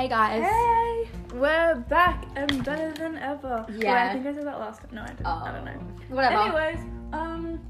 Hey 0.00 0.08
guys. 0.08 0.42
Hey, 0.42 1.08
we're 1.34 1.74
back 1.90 2.24
and 2.34 2.64
better 2.64 2.90
than 2.92 3.18
ever. 3.18 3.66
Wait, 3.68 3.82
Yeah. 3.82 4.08
I 4.08 4.12
think 4.14 4.26
I 4.26 4.32
said 4.32 4.46
that 4.46 4.58
last 4.58 4.80
time. 4.80 4.94
No, 4.94 5.02
I 5.02 5.08
didn't. 5.08 5.26
I 5.26 5.52
don't 5.52 5.64
know. 5.66 5.80
Whatever. 6.08 6.36
Anyways, 6.40 6.78
um, 7.12 7.60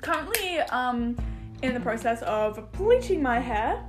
currently, 0.00 0.60
um, 0.70 1.14
in 1.60 1.74
the 1.74 1.80
process 1.80 2.22
of 2.22 2.72
bleaching 2.72 3.22
my 3.22 3.38
hair. 3.38 3.84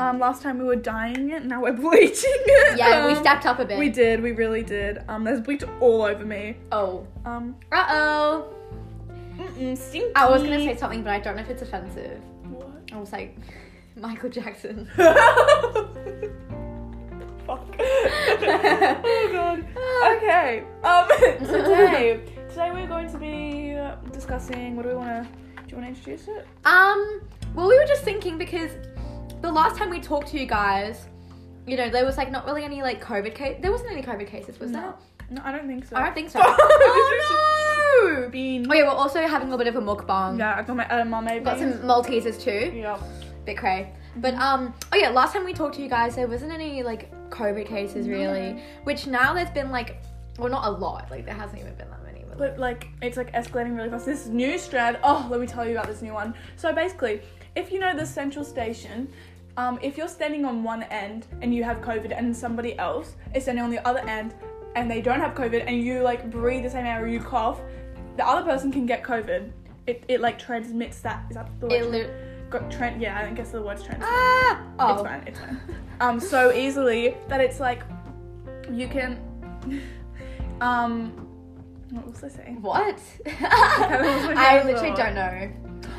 Um, 0.00 0.18
last 0.18 0.42
time 0.42 0.58
we 0.58 0.64
were 0.64 0.74
dyeing 0.74 1.30
it, 1.30 1.44
now 1.44 1.62
we're 1.62 1.72
bleaching 1.80 2.32
it. 2.34 2.76
Yeah, 2.76 3.06
we 3.06 3.12
Um, 3.12 3.20
stepped 3.20 3.46
up 3.46 3.60
a 3.60 3.64
bit. 3.64 3.78
We 3.78 3.88
did, 3.88 4.20
we 4.20 4.32
really 4.32 4.64
did. 4.64 4.98
Um, 5.06 5.22
there's 5.22 5.40
bleach 5.40 5.62
all 5.78 6.02
over 6.02 6.24
me. 6.24 6.56
Oh. 6.72 7.06
Um, 7.24 7.54
Uh 7.70 7.86
oh. 7.88 8.48
mm-mm, 9.38 9.78
stinky. 9.78 10.10
I 10.16 10.28
was 10.28 10.42
gonna 10.42 10.58
say 10.58 10.76
something, 10.76 11.04
but 11.04 11.12
I 11.12 11.20
don't 11.20 11.36
know 11.36 11.42
if 11.42 11.50
it's 11.50 11.62
offensive. 11.62 12.20
What? 12.50 12.66
I 12.92 12.98
was 12.98 13.12
like, 13.12 13.36
Michael 13.96 14.30
Jackson. 14.30 14.88
Fuck. 14.96 15.08
oh 17.78 19.28
god. 19.32 19.64
Okay. 20.16 20.64
Um 20.82 21.08
today 21.46 22.20
today 22.48 22.70
we're 22.72 22.86
going 22.86 23.10
to 23.10 23.18
be 23.18 23.74
uh, 23.74 23.96
discussing 24.12 24.76
what 24.76 24.82
do 24.84 24.90
we 24.90 24.94
wanna 24.94 25.28
do 25.56 25.62
you 25.68 25.76
wanna 25.76 25.88
introduce 25.88 26.28
it? 26.28 26.46
Um, 26.64 27.20
well, 27.54 27.68
we 27.68 27.76
were 27.76 27.86
just 27.86 28.02
thinking 28.02 28.38
because 28.38 28.70
the 29.40 29.50
last 29.50 29.76
time 29.76 29.90
we 29.90 30.00
talked 30.00 30.28
to 30.28 30.38
you 30.38 30.46
guys, 30.46 31.06
you 31.66 31.76
know, 31.76 31.90
there 31.90 32.04
was 32.04 32.16
like 32.16 32.30
not 32.30 32.46
really 32.46 32.64
any 32.64 32.82
like 32.82 33.02
COVID 33.04 33.34
case. 33.34 33.58
There 33.60 33.70
wasn't 33.70 33.92
any 33.92 34.02
COVID 34.02 34.26
cases, 34.26 34.58
was 34.58 34.72
there? 34.72 34.94
No, 35.30 35.42
I 35.44 35.52
don't 35.52 35.66
think 35.66 35.86
so. 35.86 35.96
I 35.96 36.04
don't 36.04 36.14
think 36.14 36.30
so. 36.30 36.40
oh 36.42 38.18
no! 38.20 38.28
Bean. 38.28 38.66
Oh 38.70 38.74
yeah, 38.74 38.82
we're 38.82 38.88
also 38.90 39.26
having 39.26 39.48
a 39.48 39.56
little 39.56 39.64
bit 39.64 39.74
of 39.74 39.76
a 39.76 39.84
mukbang. 39.84 40.38
Yeah, 40.38 40.56
I 40.56 40.62
got 40.62 40.76
my 40.76 40.84
edamame 40.84 41.44
Got 41.44 41.58
some. 41.58 41.72
Maltesers 41.78 42.40
too. 42.40 42.72
Yeah. 42.76 42.98
Bit 43.44 43.58
cray. 43.58 43.92
But 44.16 44.34
um, 44.34 44.74
oh 44.92 44.96
yeah, 44.96 45.08
last 45.08 45.32
time 45.32 45.44
we 45.44 45.52
talked 45.52 45.76
to 45.76 45.82
you 45.82 45.88
guys, 45.88 46.16
there 46.16 46.28
wasn't 46.28 46.52
any 46.52 46.82
like 46.82 47.10
COVID 47.30 47.66
cases 47.66 48.08
really. 48.08 48.52
No. 48.52 48.62
Which 48.84 49.06
now 49.06 49.34
there's 49.34 49.50
been 49.50 49.70
like, 49.70 49.96
well, 50.38 50.50
not 50.50 50.66
a 50.66 50.70
lot. 50.70 51.10
Like 51.10 51.24
there 51.24 51.34
hasn't 51.34 51.60
even 51.60 51.74
been 51.74 51.88
that 51.90 52.04
many. 52.04 52.24
But, 52.28 52.38
But 52.38 52.58
like 52.58 52.88
it's 53.00 53.16
like 53.16 53.32
escalating 53.32 53.76
really 53.76 53.90
fast. 53.90 54.06
This 54.06 54.26
new 54.26 54.58
strand. 54.58 54.98
Oh, 55.02 55.26
let 55.30 55.40
me 55.40 55.46
tell 55.46 55.66
you 55.66 55.72
about 55.72 55.86
this 55.86 56.02
new 56.02 56.12
one. 56.12 56.34
So 56.56 56.72
basically, 56.72 57.22
if 57.56 57.72
you 57.72 57.80
know 57.80 57.96
the 57.96 58.06
central 58.06 58.44
station, 58.44 59.08
um, 59.56 59.78
if 59.82 59.96
you're 59.96 60.08
standing 60.08 60.44
on 60.44 60.62
one 60.62 60.84
end 60.84 61.26
and 61.40 61.54
you 61.54 61.64
have 61.64 61.78
COVID 61.78 62.16
and 62.16 62.36
somebody 62.36 62.78
else 62.78 63.16
is 63.34 63.44
standing 63.44 63.64
on 63.64 63.70
the 63.70 63.86
other 63.86 64.00
end 64.00 64.34
and 64.76 64.90
they 64.90 65.02
don't 65.02 65.20
have 65.20 65.34
COVID 65.34 65.64
and 65.66 65.82
you 65.82 66.00
like 66.00 66.30
breathe 66.30 66.64
the 66.64 66.70
same 66.70 66.86
air 66.86 67.02
or 67.02 67.08
you 67.08 67.20
cough, 67.20 67.60
the 68.16 68.26
other 68.26 68.44
person 68.44 68.70
can 68.72 68.86
get 68.86 69.02
COVID. 69.02 69.50
It, 69.86 70.04
it 70.08 70.20
like 70.20 70.38
transmits 70.38 71.00
that. 71.00 71.24
Is 71.28 71.36
that 71.36 71.50
the 71.60 71.66
word? 71.66 72.31
Tran- 72.60 73.00
yeah, 73.00 73.18
I 73.20 73.32
guess 73.32 73.50
the 73.50 73.62
word's 73.62 73.82
transmit. 73.82 74.08
ah 74.10 74.62
oh 74.78 74.92
It's 74.94 75.02
fine. 75.02 75.22
It's 75.26 75.38
fine. 75.40 75.60
Um, 76.00 76.20
so 76.20 76.52
easily 76.52 77.16
that 77.28 77.40
it's 77.40 77.60
like 77.60 77.82
you 78.70 78.88
can. 78.88 79.18
Um, 80.60 81.10
what 81.90 82.06
was 82.06 82.22
I 82.22 82.28
saying? 82.28 82.62
what? 82.62 83.00
I 83.26 84.62
literally 84.64 84.94
don't 84.94 85.14
know. 85.16 85.50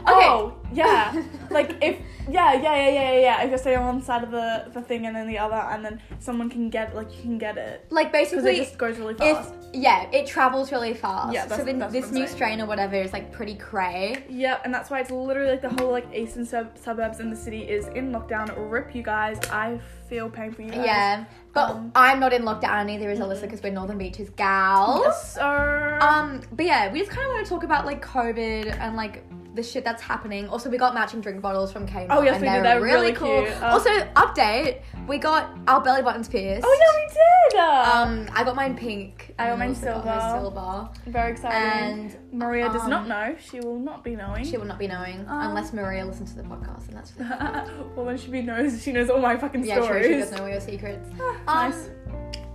Oh, 0.06 0.56
yeah. 0.74 1.24
like 1.50 1.78
if 1.82 1.98
yeah, 2.30 2.54
yeah, 2.54 2.62
yeah, 2.62 2.90
yeah, 2.90 3.12
yeah, 3.12 3.20
yeah. 3.20 3.44
If 3.44 3.66
you're 3.66 3.80
on 3.80 3.86
one 3.96 4.02
side 4.02 4.24
of 4.24 4.32
the, 4.32 4.70
the 4.74 4.82
thing 4.82 5.08
and 5.08 5.16
then 5.16 5.28
the 5.28 5.38
other, 5.38 5.56
and 5.56 5.84
then 5.84 6.02
someone 6.20 6.50
can 6.50 6.70
get 6.70 6.96
like 6.96 7.14
you 7.16 7.22
can 7.22 7.38
get 7.38 7.58
it 7.58 7.86
like 7.90 8.12
basically, 8.14 8.58
it 8.60 8.64
just 8.64 8.78
goes 8.78 8.98
really 8.98 9.14
fast. 9.14 9.54
yeah, 9.74 10.10
it 10.12 10.26
travels 10.26 10.72
really 10.72 10.94
fast. 10.94 11.34
Yeah, 11.34 11.48
so 11.48 11.64
then 11.66 11.80
this 11.92 12.12
new 12.12 12.26
strain 12.28 12.62
or 12.62 12.66
whatever 12.66 12.96
is 12.96 13.12
like 13.12 13.32
pretty 13.34 13.56
cray. 13.56 14.24
Yep, 14.30 14.62
and 14.64 14.74
that's 14.74 14.90
why 14.90 15.02
it's 15.02 15.12
literally 15.12 15.52
like 15.52 15.62
the 15.62 15.70
whole 15.84 15.92
like 15.92 16.08
eastern 16.14 16.46
sub- 16.46 16.78
suburbs 16.78 17.20
in 17.20 17.30
the 17.30 17.36
city 17.36 17.64
is 17.64 17.88
in 17.88 18.12
lockdown. 18.14 18.54
Rip 18.72 18.96
you 18.96 19.04
guys. 19.04 19.38
I 19.52 19.80
feel 20.08 20.30
pain 20.30 20.54
for 20.54 20.62
you 20.62 20.72
guys. 20.72 20.86
Yeah, 20.86 21.26
but 21.54 21.72
Um, 21.72 21.92
I'm 21.94 22.22
not 22.22 22.32
in 22.32 22.44
lockdown. 22.44 22.86
Neither 22.86 23.12
is 23.12 23.20
Alyssa 23.20 23.42
because 23.42 23.62
we're 23.62 23.74
Northern 23.74 23.98
Beaches 23.98 24.30
gals. 24.30 25.02
Yes, 25.04 25.34
sir. 25.34 25.98
Um, 26.02 26.42
but 26.54 26.66
yeah, 26.66 26.92
we 26.92 27.00
just 27.00 27.12
kind 27.12 27.28
of 27.28 27.34
want 27.34 27.46
to 27.46 27.50
talk 27.50 27.64
about 27.64 27.86
like 27.86 28.04
COVID 28.06 28.78
and 28.80 28.96
like 28.96 29.24
the 29.54 29.64
shit 29.64 29.84
that's 29.84 30.02
happening. 30.02 30.48
Also, 30.48 30.70
we 30.70 30.78
got 30.78 30.94
matching 30.94 31.22
drink 31.22 31.42
bottles 31.42 31.72
from 31.72 31.88
Kmart. 31.88 32.08
Oh, 32.10 32.22
yes, 32.22 32.36
and 32.36 32.44
we 32.44 32.50
did. 32.50 32.64
they're 32.64 32.82
really, 32.82 33.12
really 33.12 33.14
cool. 33.14 33.48
Uh, 33.62 33.72
also, 33.72 33.90
update: 34.16 34.82
we 35.08 35.18
got 35.18 35.56
our 35.68 35.82
belly 35.82 36.02
buttons 36.02 36.28
pierced. 36.28 36.66
oh 36.66 36.78
yeah, 36.80 37.00
we 37.00 37.14
did. 37.14 37.60
Um, 37.60 38.30
I 38.36 38.44
got 38.44 38.56
mine 38.56 38.76
pink. 38.76 39.34
I 39.38 39.50
got 39.50 39.60
mine 39.60 39.76
Alyssa 39.76 40.04
got 40.04 40.32
silver. 40.32 40.90
silver. 41.04 41.12
Very 41.12 41.32
exciting. 41.32 41.60
And 41.60 42.18
Maria 42.32 42.70
does 42.70 42.82
um, 42.82 42.90
not 42.90 43.08
know. 43.08 43.36
She 43.40 43.60
will 43.60 43.80
not 43.80 44.04
be 44.04 44.16
knowing. 44.16 44.44
she 44.44 44.58
will 44.58 44.66
not 44.66 44.80
be 44.80 44.88
knowing 44.88 45.20
Um, 45.28 45.50
unless 45.50 45.74
Maria 45.74 46.06
listens 46.06 46.32
to 46.32 46.38
the 46.38 46.44
podcast, 46.44 46.88
and 46.88 46.98
that's 46.98 47.14
well, 47.96 48.06
when 48.06 48.18
she 48.18 48.30
be 48.30 48.42
knows, 48.42 48.82
she 48.82 48.92
knows 48.92 49.10
all 49.10 49.20
my 49.20 49.38
fucking 49.38 49.66
yeah, 49.66 49.82
stories. 49.82 50.06
true. 50.06 50.14
She 50.16 50.20
does 50.20 50.32
know 50.32 50.44
all 50.44 50.50
your 50.50 50.62
secrets. 50.62 51.10
nice. 51.46 51.90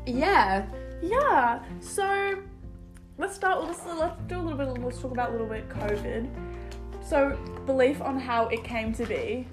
Yeah. 0.06 0.66
Yeah. 1.03 1.62
So 1.81 2.42
let's 3.19 3.34
start. 3.34 3.62
Let's 3.62 3.84
let's 3.87 4.20
do 4.26 4.38
a 4.38 4.42
little 4.42 4.58
bit. 4.58 4.82
Let's 4.82 5.00
talk 5.00 5.12
about 5.12 5.31
a 5.31 5.32
little 5.32 5.47
bit 5.47 5.69
COVID. 5.69 6.57
So 7.08 7.38
belief 7.64 8.02
on 8.02 8.19
how 8.19 8.48
it 8.48 8.62
came 8.64 8.92
to 8.92 9.06
be. 9.06 9.46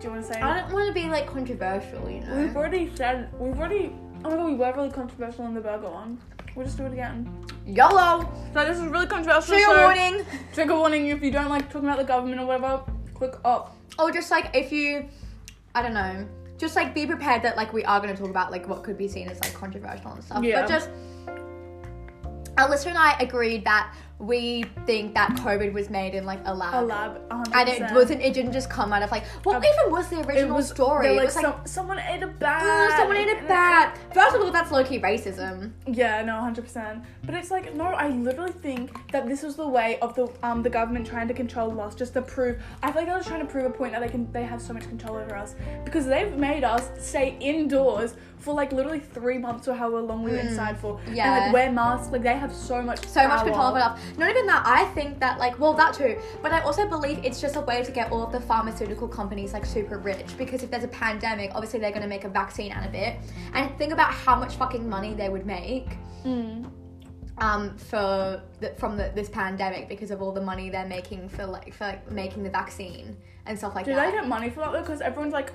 Do 0.00 0.08
you 0.08 0.10
want 0.10 0.26
to 0.26 0.32
say? 0.34 0.40
I 0.40 0.60
don't 0.60 0.72
want 0.72 0.88
to 0.88 0.92
be 0.92 1.08
like 1.08 1.26
controversial, 1.26 2.10
you 2.10 2.20
know. 2.20 2.36
We've 2.36 2.56
already 2.56 2.90
said. 2.96 3.32
We've 3.38 3.56
already. 3.56 3.92
Oh 4.24 4.30
my 4.30 4.36
god, 4.36 4.46
we 4.46 4.54
were 4.56 4.72
really 4.72 4.90
controversial 4.90 5.46
in 5.46 5.54
the 5.54 5.60
burger 5.60 5.88
one. 5.88 6.18
We'll 6.56 6.66
just 6.66 6.78
do 6.78 6.84
it 6.86 6.92
again. 6.92 7.46
YOLO. 7.64 8.28
So 8.52 8.64
this 8.64 8.78
is 8.78 8.84
really 8.86 9.06
controversial. 9.06 9.54
Trigger 9.54 9.66
so 9.66 9.82
warning. 9.82 10.26
Trigger 10.52 10.74
warning. 10.74 11.06
If 11.08 11.22
you 11.22 11.30
don't 11.30 11.48
like 11.48 11.70
talking 11.70 11.88
about 11.88 11.98
the 11.98 12.04
government 12.04 12.40
or 12.40 12.46
whatever, 12.46 12.82
click 13.14 13.34
up. 13.44 13.76
Or 13.98 14.10
just 14.10 14.30
like 14.30 14.50
if 14.54 14.72
you, 14.72 15.08
I 15.74 15.82
don't 15.82 15.94
know, 15.94 16.26
just 16.58 16.74
like 16.74 16.92
be 16.92 17.06
prepared 17.06 17.42
that 17.42 17.56
like 17.56 17.72
we 17.72 17.84
are 17.84 18.00
going 18.00 18.12
to 18.14 18.20
talk 18.20 18.30
about 18.30 18.50
like 18.50 18.68
what 18.68 18.82
could 18.82 18.98
be 18.98 19.06
seen 19.06 19.28
as 19.28 19.38
like 19.40 19.54
controversial 19.54 20.12
and 20.12 20.24
stuff. 20.24 20.42
Yeah. 20.42 20.62
But 20.62 20.68
just, 20.68 20.90
Alyssa 22.56 22.86
and 22.86 22.98
I 22.98 23.16
agreed 23.20 23.64
that 23.64 23.94
we 24.18 24.64
think 24.86 25.14
that 25.14 25.30
COVID 25.36 25.72
was 25.74 25.90
made 25.90 26.14
in 26.14 26.24
like 26.24 26.40
a 26.46 26.54
lab. 26.54 26.84
A 26.84 26.86
lab. 26.86 27.28
100%. 27.28 27.54
And 27.54 27.68
it 27.68 27.92
wasn't. 27.94 28.22
It 28.22 28.32
didn't 28.32 28.52
just 28.52 28.70
come 28.70 28.92
out 28.92 29.02
of 29.02 29.10
like. 29.10 29.24
What 29.42 29.56
Um, 29.56 29.64
even 29.64 29.92
was 29.92 30.08
the 30.08 30.20
original 30.26 30.56
was 30.56 30.68
story? 30.70 31.08
they're 31.08 31.20
it 31.20 31.24
was 31.26 31.36
like, 31.36 31.44
some, 31.44 31.54
someone 31.66 31.98
ate 31.98 32.22
a 32.22 32.26
bat. 32.26 32.62
"Ooh, 32.64 32.96
someone 32.96 33.16
ate 33.18 33.28
a 33.28 33.46
bat. 33.46 33.98
First 34.14 34.36
of 34.36 34.40
all, 34.42 34.50
that's 34.50 34.70
low 34.70 34.82
key 34.84 34.98
racism. 35.00 35.72
Yeah, 35.86 36.22
no, 36.22 36.36
hundred 36.40 36.64
percent. 36.64 37.04
But 37.24 37.34
it's 37.34 37.50
like 37.50 37.74
no, 37.74 37.84
I 37.84 38.08
literally 38.08 38.52
think 38.52 39.10
that 39.12 39.26
this 39.28 39.42
was 39.42 39.56
the 39.56 39.68
way 39.68 39.98
of 40.00 40.14
the 40.14 40.28
um 40.42 40.62
the 40.62 40.70
government 40.70 41.06
trying 41.06 41.28
to 41.28 41.34
control 41.34 41.78
us, 41.80 41.94
just 41.94 42.14
to 42.14 42.22
prove. 42.22 42.62
I 42.82 42.92
feel 42.92 43.02
like 43.02 43.08
they're 43.08 43.18
just 43.18 43.28
trying 43.28 43.46
to 43.46 43.52
prove 43.52 43.66
a 43.66 43.70
point 43.70 43.92
that 43.92 44.00
they 44.00 44.08
can 44.08 44.32
they 44.32 44.44
have 44.44 44.62
so 44.62 44.72
much 44.72 44.84
control 44.84 45.16
over 45.16 45.36
us 45.36 45.54
because 45.84 46.06
they've 46.06 46.34
made 46.36 46.64
us 46.64 46.88
stay 46.98 47.36
indoors 47.40 48.14
for 48.38 48.54
like 48.54 48.70
literally 48.72 49.00
three 49.00 49.38
months 49.38 49.66
or 49.66 49.74
however 49.74 50.00
long 50.02 50.22
we 50.22 50.30
were 50.30 50.36
inside 50.36 50.78
for. 50.78 50.98
And 51.06 51.14
Mm. 51.14 51.16
yeah. 51.16 51.38
like 51.38 51.52
wear 51.52 51.72
masks. 51.72 52.12
Like 52.12 52.22
they 52.22 52.34
have 52.36 52.52
so 52.52 52.80
much 52.82 53.04
so 53.06 53.26
much 53.26 53.44
control 53.44 53.66
over 53.68 53.78
us. 53.78 53.98
Not 54.18 54.30
even 54.30 54.46
that. 54.46 54.62
I 54.66 54.84
think 54.94 55.18
that 55.20 55.38
like 55.38 55.58
well 55.58 55.72
that 55.74 55.94
too, 55.94 56.18
but 56.42 56.52
I 56.52 56.60
also 56.60 56.86
believe 56.88 57.18
it's 57.24 57.40
just 57.40 57.56
a 57.56 57.60
way 57.62 57.82
to 57.82 57.90
get 57.90 58.12
all 58.12 58.22
of 58.22 58.32
the 58.32 58.40
pharmaceutical 58.40 59.08
companies 59.08 59.52
like 59.52 59.64
super 59.66 59.98
rich 59.98 60.36
because 60.38 60.62
if 60.62 60.70
there's 60.70 60.84
a 60.84 60.88
pandemic, 60.88 61.50
obviously 61.54 61.80
they're 61.80 61.90
going 61.90 62.02
to 62.02 62.08
make 62.08 62.24
a 62.24 62.28
vaccine 62.28 62.72
out 62.72 62.86
of 62.86 62.94
it. 62.94 63.16
And 63.54 63.76
think 63.78 63.92
about 63.92 64.12
how 64.12 64.36
much 64.36 64.54
fucking 64.56 64.88
money 64.88 65.14
they 65.14 65.28
would 65.28 65.46
make 65.46 65.88
Mm. 66.24 66.70
um 67.38 67.76
for 67.76 68.42
the, 68.60 68.70
from 68.78 68.96
the, 68.96 69.12
this 69.14 69.28
pandemic 69.28 69.88
because 69.88 70.10
of 70.10 70.22
all 70.22 70.32
the 70.32 70.40
money 70.40 70.70
they're 70.70 70.86
making 70.86 71.28
for 71.28 71.44
like 71.46 71.72
for 71.74 71.84
like 71.84 72.10
making 72.10 72.42
the 72.42 72.50
vaccine 72.50 73.16
and 73.46 73.56
stuff 73.58 73.74
like 73.74 73.84
Do 73.84 73.94
that. 73.94 74.06
Do 74.06 74.10
they 74.10 74.16
get 74.18 74.26
money 74.28 74.50
for 74.50 74.60
that 74.60 74.72
though? 74.72 74.80
Because 74.80 75.00
everyone's 75.00 75.32
like, 75.32 75.52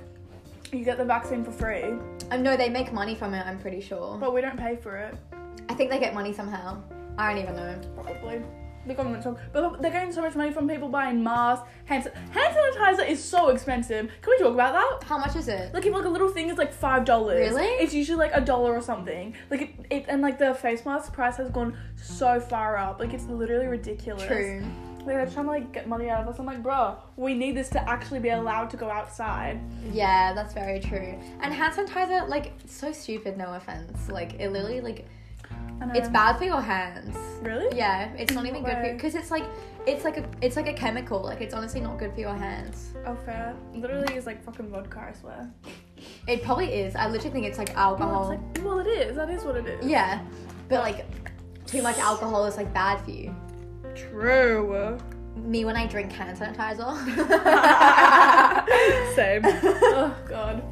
you 0.73 0.83
get 0.83 0.97
the 0.97 1.05
vaccine 1.05 1.43
for 1.43 1.51
free, 1.51 1.83
um, 1.83 2.17
I 2.31 2.37
know 2.37 2.55
they 2.57 2.69
make 2.69 2.91
money 2.93 3.15
from 3.15 3.33
it. 3.33 3.45
I'm 3.45 3.59
pretty 3.59 3.81
sure. 3.81 4.17
but 4.17 4.33
we 4.33 4.41
don't 4.41 4.57
pay 4.57 4.75
for 4.75 4.95
it. 4.97 5.15
I 5.69 5.73
think 5.73 5.89
they 5.89 5.99
get 5.99 6.13
money 6.13 6.33
somehow. 6.33 6.81
I 7.17 7.33
don't 7.33 7.41
even 7.43 7.55
know. 7.55 7.79
Probably. 7.95 8.41
The 8.87 8.95
government, 8.95 9.23
so- 9.23 9.37
but 9.53 9.79
they're 9.79 9.91
getting 9.91 10.11
so 10.11 10.21
much 10.23 10.33
money 10.35 10.51
from 10.51 10.67
people 10.67 10.89
buying 10.89 11.23
masks. 11.23 11.67
Hand, 11.85 12.11
hand 12.31 12.55
sanitizer 12.57 13.07
is 13.07 13.23
so 13.23 13.49
expensive. 13.49 14.09
Can 14.23 14.31
we 14.31 14.37
talk 14.39 14.55
about 14.55 14.73
that? 14.73 15.07
How 15.07 15.19
much 15.19 15.35
is 15.35 15.47
it? 15.47 15.71
Like, 15.71 15.85
if 15.85 15.93
like 15.93 16.05
a 16.05 16.09
little 16.09 16.29
thing 16.29 16.49
is 16.49 16.57
like 16.57 16.73
five 16.73 17.05
dollars. 17.05 17.51
Really? 17.51 17.67
It's 17.83 17.93
usually 17.93 18.17
like 18.17 18.31
a 18.33 18.41
dollar 18.41 18.75
or 18.75 18.81
something. 18.81 19.35
Like 19.51 19.61
it, 19.61 19.69
it, 19.91 20.05
and 20.07 20.23
like 20.23 20.39
the 20.39 20.55
face 20.55 20.83
mask 20.83 21.13
price 21.13 21.37
has 21.37 21.51
gone 21.51 21.77
so 21.95 22.39
far 22.39 22.75
up. 22.75 22.99
Like 22.99 23.13
it's 23.13 23.25
literally 23.25 23.67
ridiculous. 23.67 24.25
True. 24.25 24.63
Like 25.05 25.15
they're 25.15 25.25
trying 25.27 25.45
to 25.45 25.51
like 25.51 25.71
get 25.73 25.87
money 25.87 26.09
out 26.09 26.21
of 26.21 26.27
us. 26.27 26.39
I'm 26.39 26.45
like, 26.45 26.61
bro, 26.61 26.95
we 27.17 27.33
need 27.33 27.55
this 27.57 27.69
to 27.69 27.89
actually 27.89 28.19
be 28.19 28.29
allowed 28.29 28.69
to 28.71 28.77
go 28.77 28.89
outside. 28.89 29.59
Yeah, 29.91 30.33
that's 30.33 30.53
very 30.53 30.79
true. 30.79 31.19
And 31.41 31.53
hand 31.53 31.73
sanitizer, 31.73 32.27
like, 32.29 32.53
so 32.67 32.91
stupid. 32.91 33.37
No 33.37 33.53
offense. 33.55 34.09
Like, 34.09 34.33
it 34.39 34.51
literally, 34.51 34.81
like, 34.81 35.07
it's 35.95 36.09
bad 36.09 36.37
for 36.37 36.43
your 36.43 36.61
hands. 36.61 37.17
Really? 37.41 37.75
Yeah, 37.75 38.13
it's 38.15 38.33
not 38.33 38.45
even 38.45 38.63
good 38.63 38.75
for 38.75 38.83
way? 38.83 38.93
because 38.93 39.15
it's 39.15 39.31
like, 39.31 39.43
it's 39.87 40.05
like 40.05 40.17
a, 40.17 40.25
it's 40.41 40.55
like 40.55 40.67
a 40.67 40.73
chemical. 40.73 41.21
Like, 41.23 41.41
it's 41.41 41.55
honestly 41.55 41.81
not 41.81 41.97
good 41.97 42.13
for 42.13 42.19
your 42.19 42.35
hands. 42.35 42.93
Oh 43.07 43.15
fair. 43.25 43.55
Literally 43.73 44.15
is 44.15 44.27
like 44.27 44.43
fucking 44.43 44.69
vodka. 44.69 45.07
I 45.09 45.19
swear. 45.19 45.51
It 46.27 46.43
probably 46.43 46.71
is. 46.71 46.95
I 46.95 47.07
literally 47.07 47.31
think 47.31 47.45
it's 47.47 47.57
like 47.57 47.69
Well, 47.69 47.79
alcohol. 47.89 48.31
it's 48.31 48.57
like, 48.59 48.65
well, 48.65 48.77
it 48.79 48.87
is. 48.87 49.15
That 49.15 49.31
is 49.31 49.43
what 49.43 49.55
it 49.55 49.65
is. 49.65 49.83
yeah, 49.85 50.23
but 50.69 50.81
like, 50.83 51.03
too 51.65 51.81
much 51.81 51.97
alcohol 51.97 52.45
is 52.45 52.57
like 52.57 52.71
bad 52.75 53.01
for 53.03 53.09
you. 53.11 53.35
True. 53.95 54.97
me 55.35 55.65
when 55.65 55.75
I 55.75 55.87
drink 55.87 56.11
hand 56.11 56.37
sanitizer. 56.37 56.95
Same. 59.15 59.41
oh 59.45 60.15
god. 60.27 60.63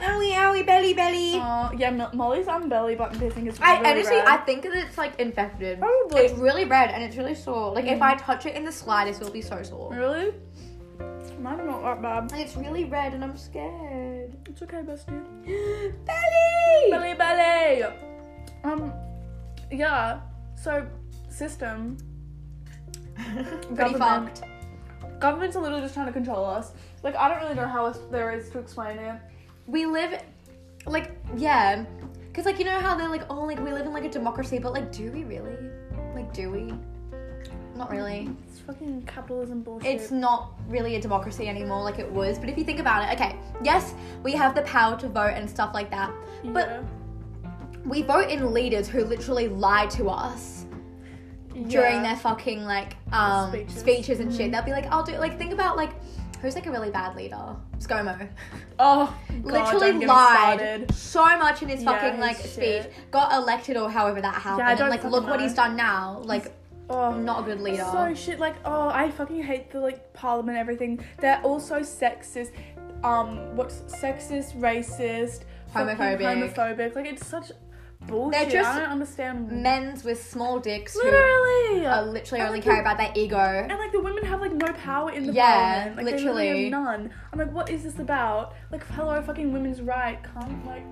owie, 0.00 0.32
owie, 0.32 0.66
belly, 0.66 0.94
belly. 0.94 1.34
Uh, 1.36 1.70
yeah, 1.76 1.90
Mo- 1.90 2.10
Molly's 2.14 2.48
on 2.48 2.68
belly 2.68 2.94
button 2.94 3.18
piercing 3.18 3.46
is 3.46 3.58
I 3.60 3.76
honestly, 3.76 4.16
red. 4.16 4.26
I 4.26 4.36
think 4.38 4.62
that 4.64 4.74
it's 4.74 4.98
like 4.98 5.18
infected. 5.18 5.78
Probably. 5.78 6.22
It's 6.22 6.38
really 6.38 6.64
red 6.64 6.90
and 6.90 7.02
it's 7.02 7.16
really 7.16 7.34
sore. 7.34 7.74
Like 7.74 7.86
if 7.86 8.02
I 8.02 8.16
touch 8.16 8.46
it 8.46 8.54
in 8.54 8.64
the 8.64 8.72
slightest, 8.72 9.20
it'll 9.20 9.32
be 9.32 9.42
so 9.42 9.62
sore. 9.62 9.92
Really? 9.92 10.32
Mine's 11.40 11.64
not 11.64 11.82
that 11.82 12.02
bad. 12.02 12.32
And 12.32 12.40
it's 12.40 12.56
really 12.56 12.84
red 12.84 13.14
and 13.14 13.22
I'm 13.22 13.36
scared. 13.36 14.36
It's 14.46 14.60
okay, 14.62 14.78
bestie. 14.78 15.22
belly. 16.06 16.90
Belly, 16.90 17.14
belly. 17.14 17.84
Um, 18.64 18.92
yeah. 19.70 20.20
So, 20.56 20.84
system. 21.38 21.96
Pretty 23.74 23.94
fucked. 23.94 24.42
Government's 25.20 25.56
a 25.56 25.60
little 25.60 25.80
just 25.80 25.94
trying 25.94 26.06
to 26.06 26.12
control 26.12 26.44
us. 26.44 26.72
Like, 27.02 27.16
I 27.16 27.28
don't 27.28 27.40
really 27.42 27.54
know 27.54 27.66
how 27.66 27.86
else 27.86 27.98
there 28.10 28.32
is 28.32 28.50
to 28.50 28.58
explain 28.58 28.98
it. 28.98 29.20
We 29.66 29.86
live, 29.86 30.22
like, 30.86 31.12
yeah. 31.36 31.84
Because, 32.28 32.44
like, 32.44 32.58
you 32.58 32.64
know 32.64 32.78
how 32.78 32.94
they're 32.94 33.08
like, 33.08 33.24
oh, 33.30 33.44
like, 33.44 33.58
we 33.60 33.72
live 33.72 33.86
in, 33.86 33.92
like, 33.92 34.04
a 34.04 34.10
democracy, 34.10 34.58
but, 34.58 34.72
like, 34.72 34.92
do 34.92 35.10
we 35.10 35.24
really? 35.24 35.56
Like, 36.14 36.32
do 36.32 36.50
we? 36.50 36.72
Not 37.76 37.90
really. 37.90 38.26
Mm, 38.26 38.36
it's 38.48 38.60
fucking 38.60 39.02
capitalism 39.02 39.62
bullshit. 39.62 39.88
It's 39.88 40.10
not 40.10 40.52
really 40.68 40.96
a 40.96 41.00
democracy 41.00 41.48
anymore 41.48 41.82
like 41.82 42.00
it 42.00 42.10
was. 42.10 42.38
But 42.38 42.48
if 42.48 42.58
you 42.58 42.64
think 42.64 42.80
about 42.80 43.08
it, 43.08 43.20
okay, 43.20 43.36
yes, 43.62 43.94
we 44.24 44.32
have 44.32 44.54
the 44.56 44.62
power 44.62 44.98
to 44.98 45.08
vote 45.08 45.34
and 45.34 45.48
stuff 45.48 45.74
like 45.74 45.90
that. 45.90 46.12
But 46.44 46.82
we 47.84 48.02
vote 48.02 48.30
in 48.30 48.52
leaders 48.52 48.88
who 48.88 49.04
literally 49.04 49.46
lie 49.46 49.86
to 49.86 50.08
us 50.08 50.57
during 51.66 51.96
Yeah. 51.96 52.02
their 52.02 52.16
fucking 52.16 52.64
like 52.64 52.94
um 53.12 53.50
Speeches. 53.52 53.74
speeches, 53.80 54.20
and 54.20 54.28
Mm-hmm. 54.30 54.38
shit. 54.38 54.52
They'll 54.52 54.62
be 54.62 54.72
like, 54.72 54.86
I'll 54.86 55.02
do 55.02 55.16
like 55.18 55.38
think 55.38 55.52
about 55.52 55.76
like 55.76 55.90
who's 56.40 56.54
like 56.54 56.66
a 56.66 56.70
really 56.70 56.90
bad 56.90 57.16
leader? 57.16 57.56
ScoMo. 57.78 58.28
Oh, 58.80 59.12
God, 59.42 59.74
literally 59.74 60.06
lied 60.06 60.94
so 60.94 61.24
much 61.36 61.62
in 61.62 61.68
his 61.68 61.82
Yeah, 61.82 61.98
fucking 61.98 62.20
like 62.20 62.36
his 62.36 62.52
speech. 62.52 62.84
Got 63.10 63.32
elected 63.32 63.76
or 63.76 63.90
however 63.90 64.20
that 64.20 64.34
happened. 64.34 64.78
Don't 64.78 64.88
and 64.88 64.90
like 64.90 65.02
look 65.10 65.26
what 65.26 65.40
he's 65.40 65.54
done 65.54 65.74
now. 65.76 66.20
Like 66.24 66.52
Oh, 66.90 67.12
not 67.12 67.40
a 67.40 67.42
good 67.42 67.60
leader. 67.60 67.84
So 67.92 68.14
shit, 68.14 68.38
like, 68.38 68.54
oh, 68.64 68.88
I 68.88 69.10
fucking 69.10 69.42
hate 69.42 69.70
the 69.70 69.78
like 69.80 70.10
parliament, 70.14 70.56
and 70.56 70.62
everything. 70.62 71.00
They're 71.20 71.40
also 71.42 71.80
sexist. 71.80 72.52
Um, 73.04 73.54
what's 73.56 73.80
sexist, 74.02 74.56
racist, 74.58 75.42
Homophobic. 75.74 76.20
homophobic. 76.54 76.94
Like, 76.96 77.06
it's 77.06 77.26
such 77.26 77.52
bullshit. 78.08 78.40
They're 78.50 78.50
just 78.62 78.70
I 78.76 78.80
don't 78.80 78.90
understand. 78.90 79.50
Men's 79.52 80.02
with 80.04 80.22
small 80.28 80.58
dicks 80.58 80.94
who 80.98 81.02
literally, 81.08 81.86
uh, 81.86 82.02
literally 82.06 82.40
And, 82.40 82.48
only 82.48 82.58
like, 82.60 82.64
care 82.64 82.74
the- 82.74 82.80
about 82.80 82.98
their 82.98 83.12
ego. 83.14 83.38
And 83.38 83.78
like 83.78 83.92
the 83.92 84.00
women 84.00 84.24
have 84.24 84.40
like 84.40 84.52
no 84.52 84.72
power 84.72 85.10
in 85.12 85.26
the 85.26 85.32
Yeah. 85.32 85.92
Like, 85.96 86.04
literally 86.04 86.24
literally. 86.50 86.62
have 86.64 86.70
none. 86.72 87.10
I'm 87.32 87.38
like, 87.38 87.52
what 87.52 87.70
is 87.70 87.84
this 87.84 87.98
about? 87.98 88.54
Like, 88.72 88.84
hello, 88.88 89.20
fucking 89.22 89.52
women's 89.52 89.80
right. 89.82 90.18
Can't 90.34 90.66
like. 90.66 90.82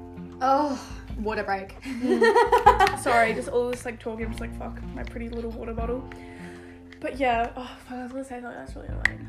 Oh, 0.41 0.79
water 1.21 1.43
break. 1.45 1.75
Sorry, 3.01 3.33
just 3.35 3.49
all 3.49 3.71
this 3.71 3.85
like 3.85 3.99
talking. 3.99 4.25
I'm 4.27 4.31
just 4.33 4.41
like, 4.41 4.57
fuck, 4.59 4.81
my 4.95 5.03
pretty 5.03 5.29
little 5.29 5.51
water 5.51 5.73
bottle. 5.73 6.09
But 7.01 7.19
yeah, 7.19 7.51
oh, 7.57 7.71
fuck, 7.89 7.99
I 7.99 8.03
was 8.05 8.13
gonna 8.13 8.25
say 8.25 8.41
something 8.41 8.53
that's 8.53 8.75
really 8.77 8.89
annoying. 8.89 9.29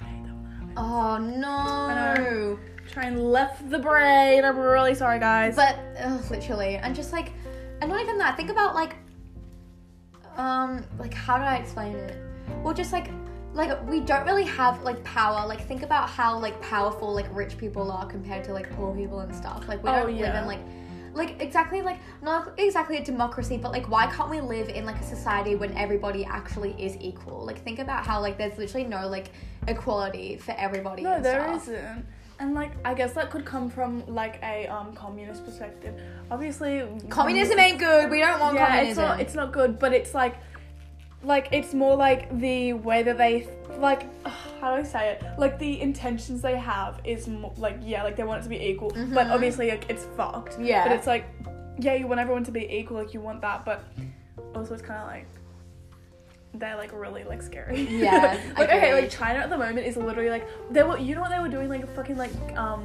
I 0.00 0.04
hate 0.04 0.24
that 0.24 0.34
one. 0.34 0.72
Oh 0.76 1.18
no. 1.18 2.58
Try 2.90 3.04
and 3.04 3.32
left 3.32 3.70
the 3.70 3.78
brain. 3.78 4.44
I'm 4.44 4.58
really 4.58 4.94
sorry, 4.94 5.18
guys. 5.18 5.56
But 5.56 5.78
ugh, 5.98 6.30
literally, 6.30 6.76
and 6.76 6.94
just 6.94 7.12
like, 7.12 7.32
and 7.80 7.90
not 7.90 8.00
even 8.02 8.18
that. 8.18 8.36
Think 8.36 8.50
about 8.50 8.74
like, 8.74 8.96
um, 10.36 10.84
like 10.98 11.14
how 11.14 11.38
do 11.38 11.44
I 11.44 11.56
explain 11.56 11.94
it? 11.96 12.16
Well, 12.62 12.74
just 12.74 12.92
like, 12.92 13.10
like 13.54 13.86
we 13.88 14.00
don't 14.00 14.24
really 14.26 14.44
have 14.44 14.82
like 14.82 15.02
power. 15.04 15.46
Like 15.46 15.66
think 15.66 15.82
about 15.82 16.08
how 16.08 16.38
like 16.38 16.60
powerful 16.62 17.12
like 17.14 17.26
rich 17.34 17.56
people 17.58 17.90
are 17.90 18.06
compared 18.06 18.44
to 18.44 18.52
like 18.52 18.70
poor 18.76 18.94
people 18.94 19.20
and 19.20 19.34
stuff. 19.34 19.66
Like 19.68 19.82
we 19.82 19.90
Oh, 19.90 19.94
don't 19.94 20.06
live 20.12 20.16
yeah. 20.18 20.40
in 20.42 20.46
like. 20.46 20.60
Like 21.14 21.42
exactly 21.42 21.82
like 21.82 21.98
not 22.22 22.54
exactly 22.58 22.96
a 22.96 23.04
democracy, 23.04 23.58
but 23.58 23.70
like 23.70 23.86
why 23.90 24.06
can't 24.06 24.30
we 24.30 24.40
live 24.40 24.70
in 24.70 24.86
like 24.86 24.98
a 24.98 25.02
society 25.04 25.54
when 25.56 25.76
everybody 25.76 26.24
actually 26.24 26.74
is 26.82 26.96
equal? 27.02 27.44
Like 27.44 27.62
think 27.62 27.80
about 27.80 28.06
how 28.06 28.22
like 28.22 28.38
there's 28.38 28.56
literally 28.56 28.86
no 28.86 29.06
like 29.08 29.30
equality 29.68 30.38
for 30.38 30.52
everybody. 30.52 31.02
no, 31.02 31.20
there 31.20 31.46
not 31.46 31.68
And 32.42 32.54
like, 32.54 32.72
I 32.84 32.92
guess 32.92 33.12
that 33.14 33.30
could 33.30 33.44
come 33.44 33.70
from 33.70 34.02
like 34.06 34.40
a 34.42 34.66
um 34.66 34.94
communist 34.94 35.44
perspective. 35.44 35.94
Obviously, 36.30 36.82
Communism 37.08 37.56
ain't 37.58 37.78
good. 37.78 38.10
We 38.10 38.18
don't 38.18 38.40
want 38.40 38.56
yeah, 38.56 38.66
communism. 38.66 38.90
it's 38.90 38.96
not. 38.98 39.20
It's 39.20 39.34
not 39.34 39.52
good, 39.52 39.78
but 39.78 39.92
it's 39.92 40.12
like, 40.12 40.34
like 41.22 41.48
it's 41.52 41.72
more 41.72 41.94
like 41.94 42.36
the 42.40 42.72
way 42.72 43.04
that 43.04 43.16
they 43.16 43.46
like. 43.78 44.02
How 44.60 44.74
do 44.74 44.80
I 44.80 44.84
say 44.84 45.12
it? 45.12 45.22
Like 45.38 45.58
the 45.60 45.80
intentions 45.80 46.42
they 46.42 46.56
have 46.56 47.00
is 47.04 47.28
more, 47.28 47.52
like 47.56 47.78
yeah, 47.80 48.02
like 48.02 48.16
they 48.16 48.24
want 48.24 48.40
it 48.40 48.44
to 48.44 48.48
be 48.48 48.60
equal, 48.60 48.90
but 48.90 49.26
Mhm. 49.28 49.30
obviously 49.34 49.70
like 49.70 49.86
it's 49.88 50.04
fucked. 50.16 50.58
Yeah. 50.60 50.88
But 50.88 50.96
it's 50.96 51.06
like, 51.06 51.26
yeah, 51.78 51.94
you 51.94 52.08
want 52.08 52.18
everyone 52.20 52.44
to 52.44 52.50
be 52.52 52.68
equal, 52.78 52.96
like 52.98 53.14
you 53.14 53.20
want 53.20 53.40
that, 53.42 53.64
but 53.64 53.84
also 54.56 54.74
it's 54.74 54.82
kind 54.82 55.00
of 55.00 55.06
like. 55.06 55.26
They're 56.54 56.76
like 56.76 56.92
really 56.92 57.24
like 57.24 57.42
scary. 57.42 57.80
Yeah, 57.90 58.38
like 58.58 58.68
okay, 58.68 58.90
agreed. 58.90 59.02
like 59.02 59.10
China 59.10 59.38
at 59.40 59.50
the 59.50 59.56
moment 59.58 59.86
is 59.86 59.96
literally 59.96 60.30
like 60.30 60.46
they 60.70 60.82
were. 60.82 60.98
You 60.98 61.14
know 61.14 61.20
what 61.22 61.30
they 61.30 61.38
were 61.38 61.48
doing? 61.48 61.68
Like 61.68 61.88
fucking 61.94 62.16
like 62.16 62.32
um, 62.56 62.84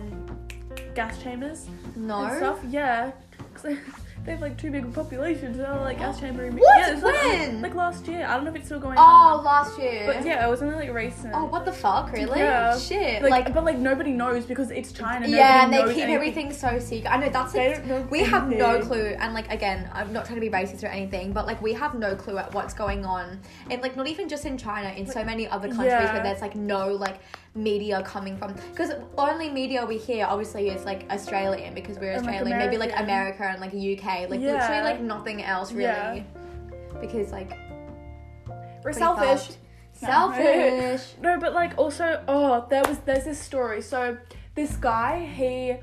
gas 0.95 1.21
chambers 1.21 1.67
no. 1.95 2.23
and 2.25 2.37
stuff. 2.37 2.59
Yeah, 2.69 3.11
'Cause 3.53 3.75
they, 4.27 4.33
have 4.33 4.41
like 4.41 4.57
two 4.57 4.71
big 4.71 4.93
populations. 4.93 5.55
they're 5.55 5.73
like 5.75 5.99
chamber. 6.19 6.51
What? 6.51 6.61
Yeah, 6.77 6.93
it's 6.93 7.01
like, 7.01 7.15
When? 7.15 7.61
like 7.61 7.75
last 7.75 8.05
year. 8.07 8.25
I 8.25 8.35
don't 8.35 8.43
know 8.43 8.49
if 8.49 8.57
it's 8.57 8.65
still 8.65 8.79
going 8.79 8.97
on. 8.97 9.05
Oh, 9.05 9.37
on. 9.37 9.45
last 9.45 9.79
year. 9.79 10.03
But 10.05 10.25
yeah, 10.25 10.45
it 10.45 10.49
was 10.49 10.61
only 10.61 10.75
like 10.75 10.93
recent. 10.93 11.33
Oh, 11.33 11.45
what 11.45 11.63
the 11.63 11.71
fuck? 11.71 12.11
Really? 12.11 12.39
Yeah. 12.39 12.77
Shit. 12.77 13.21
Like, 13.23 13.31
Like, 13.31 13.53
but 13.53 13.63
like 13.63 13.77
nobody 13.77 14.11
knows 14.11 14.45
because 14.45 14.69
it's 14.69 14.91
China. 14.91 15.27
yeah, 15.27 15.63
and 15.63 15.71
they 15.71 15.77
keep 15.79 16.03
anything. 16.03 16.13
everything 16.13 16.53
so 16.53 16.77
secret. 16.77 17.09
I 17.09 17.17
know 17.17 17.29
that's 17.29 17.53
They 17.53 17.69
like, 17.69 17.77
don't 17.77 17.87
know 17.87 18.07
we 18.09 18.19
have 18.19 18.49
no 18.49 18.81
clue. 18.81 19.15
And 19.17 19.33
like 19.33 19.49
again, 19.49 19.89
I'm 19.93 20.11
not 20.11 20.25
trying 20.25 20.35
to 20.35 20.41
be 20.41 20.49
racist 20.49 20.83
or 20.83 20.87
anything, 20.87 21.31
but 21.31 21.47
like 21.47 21.61
we 21.61 21.71
have 21.73 21.95
no 21.95 22.13
clue 22.15 22.37
at 22.37 22.53
what's 22.53 22.73
going 22.73 23.05
on. 23.05 23.39
And 23.71 23.81
like 23.81 23.95
not 23.95 24.07
even 24.07 24.27
just 24.27 24.45
in 24.45 24.57
China, 24.57 24.89
in 24.89 25.05
so 25.07 25.23
many 25.23 25.47
other 25.47 25.69
countries 25.69 25.87
yeah. 25.87 26.13
where 26.13 26.23
there's 26.23 26.41
like 26.41 26.55
no 26.55 26.89
like 26.89 27.19
media 27.57 28.01
coming 28.03 28.37
from. 28.37 28.53
Because 28.71 28.91
only 29.17 29.49
media 29.49 29.85
we 29.85 29.97
hear 29.97 30.25
obviously 30.25 30.69
is 30.69 30.85
like 30.85 31.05
Australian 31.11 31.73
because 31.73 31.97
we're 31.97 32.11
And, 32.11 32.25
like, 32.25 32.35
Australian. 32.35 32.59
Maybe 32.59 32.77
like 32.77 32.97
America 32.97 33.43
and 33.43 33.59
like 33.59 33.73
UK. 33.73 34.29
Like 34.29 34.39
Yeah. 34.39 34.53
literally 34.53 34.83
like 34.83 35.01
nothing 35.01 35.43
else 35.43 35.71
really. 35.71 35.85
Yeah. 35.87 36.23
Because 37.01 37.31
like 37.31 37.51
We're 38.83 38.93
selfish. 38.93 39.49
No. 39.49 40.07
Selfish. 40.07 41.13
No, 41.21 41.39
but 41.39 41.53
like 41.53 41.77
also, 41.77 42.23
oh, 42.27 42.65
there 42.69 42.83
was 42.83 42.99
there's 42.99 43.25
this 43.25 43.39
story. 43.39 43.81
So 43.81 44.17
this 44.55 44.75
guy, 44.77 45.25
he, 45.25 45.75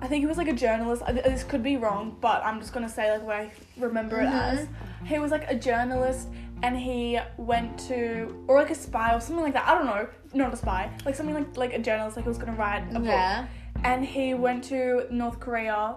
I 0.00 0.06
think 0.08 0.20
he 0.20 0.26
was 0.26 0.38
like 0.38 0.48
a 0.48 0.54
journalist. 0.54 1.02
This 1.06 1.44
could 1.44 1.62
be 1.62 1.76
wrong, 1.76 2.16
but 2.20 2.42
I'm 2.44 2.58
just 2.60 2.72
gonna 2.72 2.88
say 2.88 3.10
like 3.12 3.22
what 3.22 3.36
I 3.36 3.52
remember 3.76 4.20
it 4.20 4.26
as. 4.26 4.60
Mm-hmm. 4.60 5.06
He 5.06 5.18
was 5.18 5.30
like 5.30 5.50
a 5.50 5.54
journalist, 5.54 6.28
and 6.64 6.78
he 6.78 7.18
went 7.36 7.78
to 7.78 8.42
or 8.48 8.58
like 8.58 8.70
a 8.70 8.74
spy 8.74 9.14
or 9.14 9.20
something 9.20 9.44
like 9.44 9.52
that. 9.52 9.68
I 9.68 9.74
don't 9.74 9.84
know, 9.84 10.08
not 10.32 10.54
a 10.54 10.56
spy, 10.56 10.90
like 11.04 11.14
something 11.14 11.34
like 11.34 11.56
like 11.58 11.74
a 11.74 11.78
journalist, 11.78 12.16
like 12.16 12.24
he 12.24 12.28
was 12.30 12.38
gonna 12.38 12.56
write 12.56 12.84
a 12.90 12.94
book. 12.94 13.04
Yeah. 13.04 13.46
And 13.84 14.02
he 14.02 14.32
went 14.32 14.64
to 14.64 15.06
North 15.10 15.38
Korea. 15.40 15.96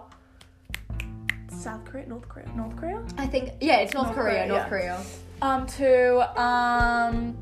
South 1.48 1.84
Korea, 1.86 2.06
North 2.06 2.28
Korea, 2.28 2.46
North 2.54 2.76
Korea. 2.76 3.02
I 3.16 3.26
think 3.26 3.52
yeah, 3.62 3.78
it's 3.78 3.94
North, 3.94 4.08
North 4.08 4.18
Korea, 4.18 4.46
Korea, 4.46 4.46
North 4.46 4.60
yeah. 4.60 4.68
Korea. 4.68 5.00
um 5.40 5.66
to 5.78 6.40
um 6.40 7.36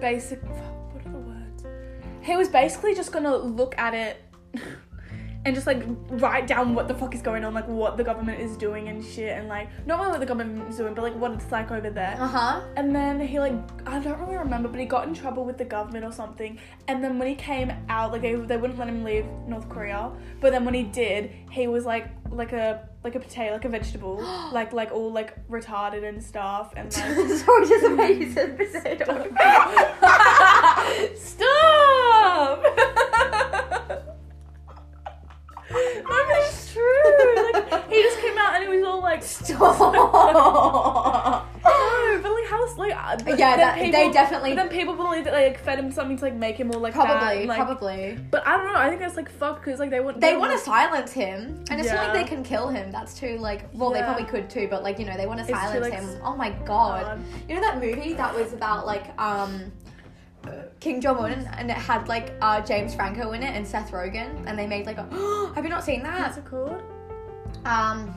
basic 0.00 0.42
what 0.42 1.06
are 1.06 1.12
the 1.12 1.18
words 1.18 1.64
he 2.22 2.34
was 2.36 2.48
basically 2.48 2.92
just 2.94 3.12
gonna 3.12 3.36
look 3.36 3.78
at 3.78 3.94
it 3.94 4.16
and 5.44 5.54
just 5.56 5.66
like 5.66 5.82
write 6.08 6.46
down 6.46 6.72
what 6.74 6.86
the 6.86 6.94
fuck 6.94 7.14
is 7.14 7.20
going 7.22 7.44
on 7.44 7.52
like 7.52 7.66
what 7.66 7.96
the 7.96 8.04
government 8.04 8.40
is 8.40 8.56
doing 8.56 8.88
and 8.88 9.04
shit 9.04 9.36
and 9.36 9.48
like 9.48 9.68
not 9.86 9.98
really 9.98 10.10
what 10.12 10.20
the 10.20 10.26
government 10.26 10.68
is 10.68 10.76
doing 10.76 10.94
but 10.94 11.02
like 11.02 11.16
what 11.16 11.32
it's 11.32 11.50
like 11.50 11.70
over 11.72 11.90
there 11.90 12.16
Uh 12.20 12.26
huh. 12.28 12.60
and 12.76 12.94
then 12.94 13.18
he 13.20 13.40
like 13.40 13.52
I 13.86 13.98
don't 13.98 14.18
really 14.20 14.36
remember, 14.36 14.68
but 14.68 14.78
he 14.78 14.86
got 14.86 15.08
in 15.08 15.14
trouble 15.14 15.44
with 15.44 15.58
the 15.58 15.64
government 15.64 16.04
or 16.04 16.12
something. 16.12 16.58
And 16.86 17.02
then 17.02 17.18
when 17.18 17.26
he 17.26 17.34
came 17.34 17.72
out, 17.88 18.12
like 18.12 18.22
they, 18.22 18.34
they 18.36 18.56
wouldn't 18.56 18.78
let 18.78 18.88
him 18.88 19.02
leave 19.02 19.26
North 19.48 19.68
Korea. 19.68 20.12
But 20.40 20.52
then 20.52 20.64
when 20.64 20.72
he 20.74 20.84
did, 20.84 21.30
he 21.50 21.66
was 21.66 21.84
like 21.84 22.06
like 22.30 22.52
a 22.52 22.88
like 23.02 23.16
a 23.16 23.20
potato, 23.20 23.54
like 23.54 23.64
a 23.64 23.68
vegetable, 23.68 24.22
like 24.52 24.72
like 24.72 24.92
all 24.92 25.10
like 25.12 25.34
retarded 25.48 26.08
and 26.08 26.22
stuff. 26.22 26.72
And 26.76 26.86
like 26.96 27.28
Sorry, 27.38 27.66
just 27.66 27.82
the 27.84 27.96
way 27.96 28.12
you 28.12 28.30
said 28.32 28.56
potato. 28.56 29.26
stop. 31.16 32.62
no, 32.62 34.02
but 35.68 36.26
it's 36.30 36.72
true. 36.72 37.52
Like 37.52 37.90
he 37.90 38.02
just 38.02 38.18
came 38.20 38.38
out 38.38 38.54
and 38.54 38.62
he 38.64 38.68
was 38.76 38.84
all 38.86 39.02
like. 39.02 39.11
Stop. 39.22 39.78
No, 39.78 41.42
but 42.22 42.32
like 42.32 42.46
how's 42.48 42.76
like 42.76 42.92
uh, 42.92 43.16
Yeah, 43.36 43.56
they're 43.56 43.86
Yeah, 43.86 43.90
they 43.90 44.12
definitely- 44.12 44.54
But 44.54 44.56
then 44.56 44.68
people 44.68 44.94
believe 44.94 45.24
that 45.24 45.32
they 45.32 45.48
like 45.48 45.58
fed 45.60 45.78
him 45.78 45.90
something 45.92 46.16
to 46.18 46.24
like 46.24 46.34
make 46.34 46.56
him 46.56 46.70
all 46.72 46.80
like 46.80 46.94
Probably, 46.94 47.14
that, 47.14 47.36
and, 47.36 47.48
like, 47.48 47.56
probably. 47.58 48.18
But 48.30 48.46
I 48.46 48.56
don't 48.56 48.66
know. 48.66 48.78
I 48.78 48.88
think 48.88 49.00
that's 49.00 49.16
like 49.16 49.30
fuck 49.30 49.64
because 49.64 49.78
like 49.78 49.90
they 49.90 50.00
want 50.00 50.20
They 50.20 50.36
want 50.36 50.52
to 50.52 50.58
silence 50.58 51.12
him, 51.12 51.64
and 51.70 51.80
it's 51.80 51.88
not 51.90 52.08
like 52.08 52.14
they 52.14 52.24
can 52.24 52.42
kill 52.42 52.68
him. 52.68 52.90
That's 52.90 53.14
too 53.14 53.38
like. 53.38 53.68
Well, 53.72 53.90
they 53.90 54.02
probably 54.02 54.24
could 54.24 54.50
too, 54.50 54.68
but 54.68 54.82
like 54.82 54.98
you 54.98 55.04
know, 55.06 55.16
they 55.16 55.26
want 55.26 55.38
to 55.38 55.44
It's 55.44 55.52
too, 55.52 55.66
silence 55.66 55.82
like, 55.82 55.92
him. 55.94 56.20
Oh 56.22 56.36
my 56.36 56.50
god! 56.50 57.04
God. 57.04 57.24
You 57.48 57.54
know 57.54 57.60
that 57.60 57.80
movie 57.80 58.12
that 58.14 58.34
was 58.34 58.52
about 58.52 58.86
like 58.86 59.18
um. 59.20 59.72
Kim 60.80 61.00
Jong 61.00 61.18
Un 61.18 61.48
and 61.56 61.70
it 61.70 61.76
had 61.76 62.08
like 62.08 62.32
uh, 62.40 62.60
James 62.62 62.96
Franco 62.96 63.30
in 63.30 63.44
it 63.44 63.54
and 63.54 63.64
Seth 63.64 63.92
Rogen 63.92 64.42
and 64.48 64.58
they 64.58 64.66
made 64.66 64.86
like 64.86 64.98
a 64.98 65.04
have 65.54 65.62
you 65.62 65.70
not 65.70 65.84
seen 65.84 66.02
that? 66.02 66.20
What's 66.20 66.34
that? 66.34 66.44
it 66.44 66.50
called? 66.50 66.82
Um, 67.64 68.12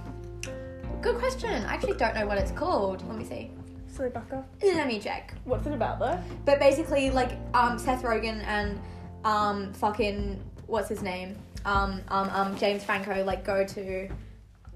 good 1.05 1.19
question. 1.19 1.63
I 1.65 1.73
actually 1.73 1.93
don't 1.97 2.15
know 2.15 2.25
what 2.25 2.37
it's 2.37 2.51
called. 2.51 3.07
Let 3.07 3.17
me 3.17 3.23
see. 3.25 3.51
Silly 3.87 4.09
bucker. 4.09 4.43
Let 4.61 4.87
me 4.87 4.99
check. 4.99 5.33
What's 5.45 5.65
it 5.67 5.73
about 5.73 5.99
though? 5.99 6.19
But 6.45 6.59
basically, 6.59 7.11
like 7.11 7.37
um, 7.53 7.77
Seth 7.79 8.01
Rogen 8.03 8.43
and 8.45 8.79
um, 9.23 9.71
fucking 9.73 10.41
what's 10.67 10.89
his 10.89 11.01
name? 11.01 11.37
Um, 11.63 12.01
um, 12.09 12.29
um, 12.31 12.57
James 12.57 12.83
Franco 12.83 13.23
like 13.23 13.45
go 13.45 13.65
to 13.65 14.09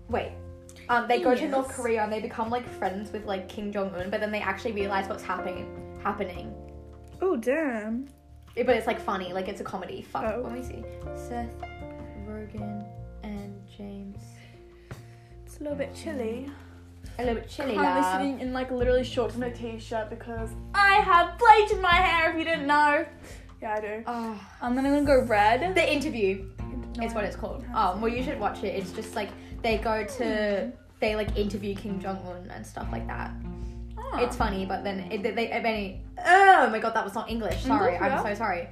wait. 0.08 0.32
Um, 0.88 1.08
they 1.08 1.20
go 1.22 1.36
to 1.36 1.42
Yes. 1.42 1.52
North 1.52 1.70
Korea 1.70 2.04
and 2.04 2.12
they 2.12 2.20
become 2.22 2.50
like 2.50 2.68
friends 2.68 3.12
with 3.12 3.26
like 3.26 3.50
Kim 3.50 3.72
Jong 3.72 3.94
Un, 3.96 4.10
but 4.10 4.20
then 4.20 4.32
they 4.32 4.40
actually 4.42 4.72
realize 4.72 5.08
what's 5.10 5.24
happening 5.24 5.68
happening. 6.04 6.54
Oh 7.22 7.36
damn. 7.36 8.08
But 8.56 8.70
it's 8.70 8.88
like 8.88 9.00
funny, 9.00 9.34
like 9.34 9.48
it's 9.48 9.62
a 9.62 9.64
comedy. 9.64 10.02
Fuck. 10.02 10.24
Oh. 10.26 10.42
Let 10.44 10.54
me 10.54 10.64
see. 10.64 10.84
Seth 11.16 11.54
Rogen 12.28 12.86
and 13.24 13.54
James. 13.78 14.22
It's 15.60 15.68
a 15.68 15.72
little 15.72 15.78
bit 15.78 15.94
chilly. 15.94 16.50
A 17.18 17.24
little 17.24 17.42
bit 17.42 17.50
chilly. 17.50 17.76
Love. 17.76 18.16
sitting 18.16 18.40
in 18.40 18.54
like 18.54 18.72
literally 18.72 19.04
shorts 19.04 19.36
and 19.36 19.44
a 19.44 19.52
t-shirt 19.52 20.10
because 20.10 20.52
I 20.74 20.96
have 21.02 21.38
bleach 21.38 21.72
in 21.72 21.82
my 21.82 21.96
hair. 21.96 22.32
If 22.32 22.38
you 22.38 22.46
didn't 22.46 22.66
know. 22.66 23.06
Yeah, 23.62 23.74
I 23.74 23.82
do. 23.82 24.04
Oh. 24.08 24.40
I'm 24.62 24.74
gonna 24.74 25.04
go 25.04 25.22
red. 25.26 25.76
The 25.76 25.94
interview. 25.94 26.46
No, 26.96 27.06
is 27.06 27.14
what 27.14 27.26
it's 27.26 27.36
called. 27.36 27.66
Oh, 27.76 27.98
well, 27.98 28.08
you 28.08 28.24
should 28.24 28.40
watch 28.40 28.64
it. 28.64 28.74
It's 28.74 28.94
just 28.94 29.16
like 29.16 29.28
they 29.62 29.78
go 29.80 30.06
to, 30.06 30.62
Hmm. 30.62 30.70
they 31.02 31.18
like 31.18 31.38
interview 31.38 31.76
Kim 31.76 32.00
Jong 32.00 32.20
Un 32.26 32.50
and 32.56 32.66
stuff 32.66 32.88
like 32.90 33.06
that. 33.08 33.32
Oh. 33.98 34.20
It's 34.24 34.38
funny, 34.38 34.66
but 34.66 34.86
then 34.86 35.12
it, 35.12 35.24
they, 35.24 35.32
they, 35.34 36.02
oh 36.26 36.70
my 36.70 36.80
god, 36.80 36.94
that 36.94 37.04
was 37.04 37.16
not 37.16 37.30
English. 37.30 37.64
Sorry, 37.64 37.96
English, 37.96 38.12
I'm 38.14 38.24
so 38.24 38.34
sorry. 38.34 38.70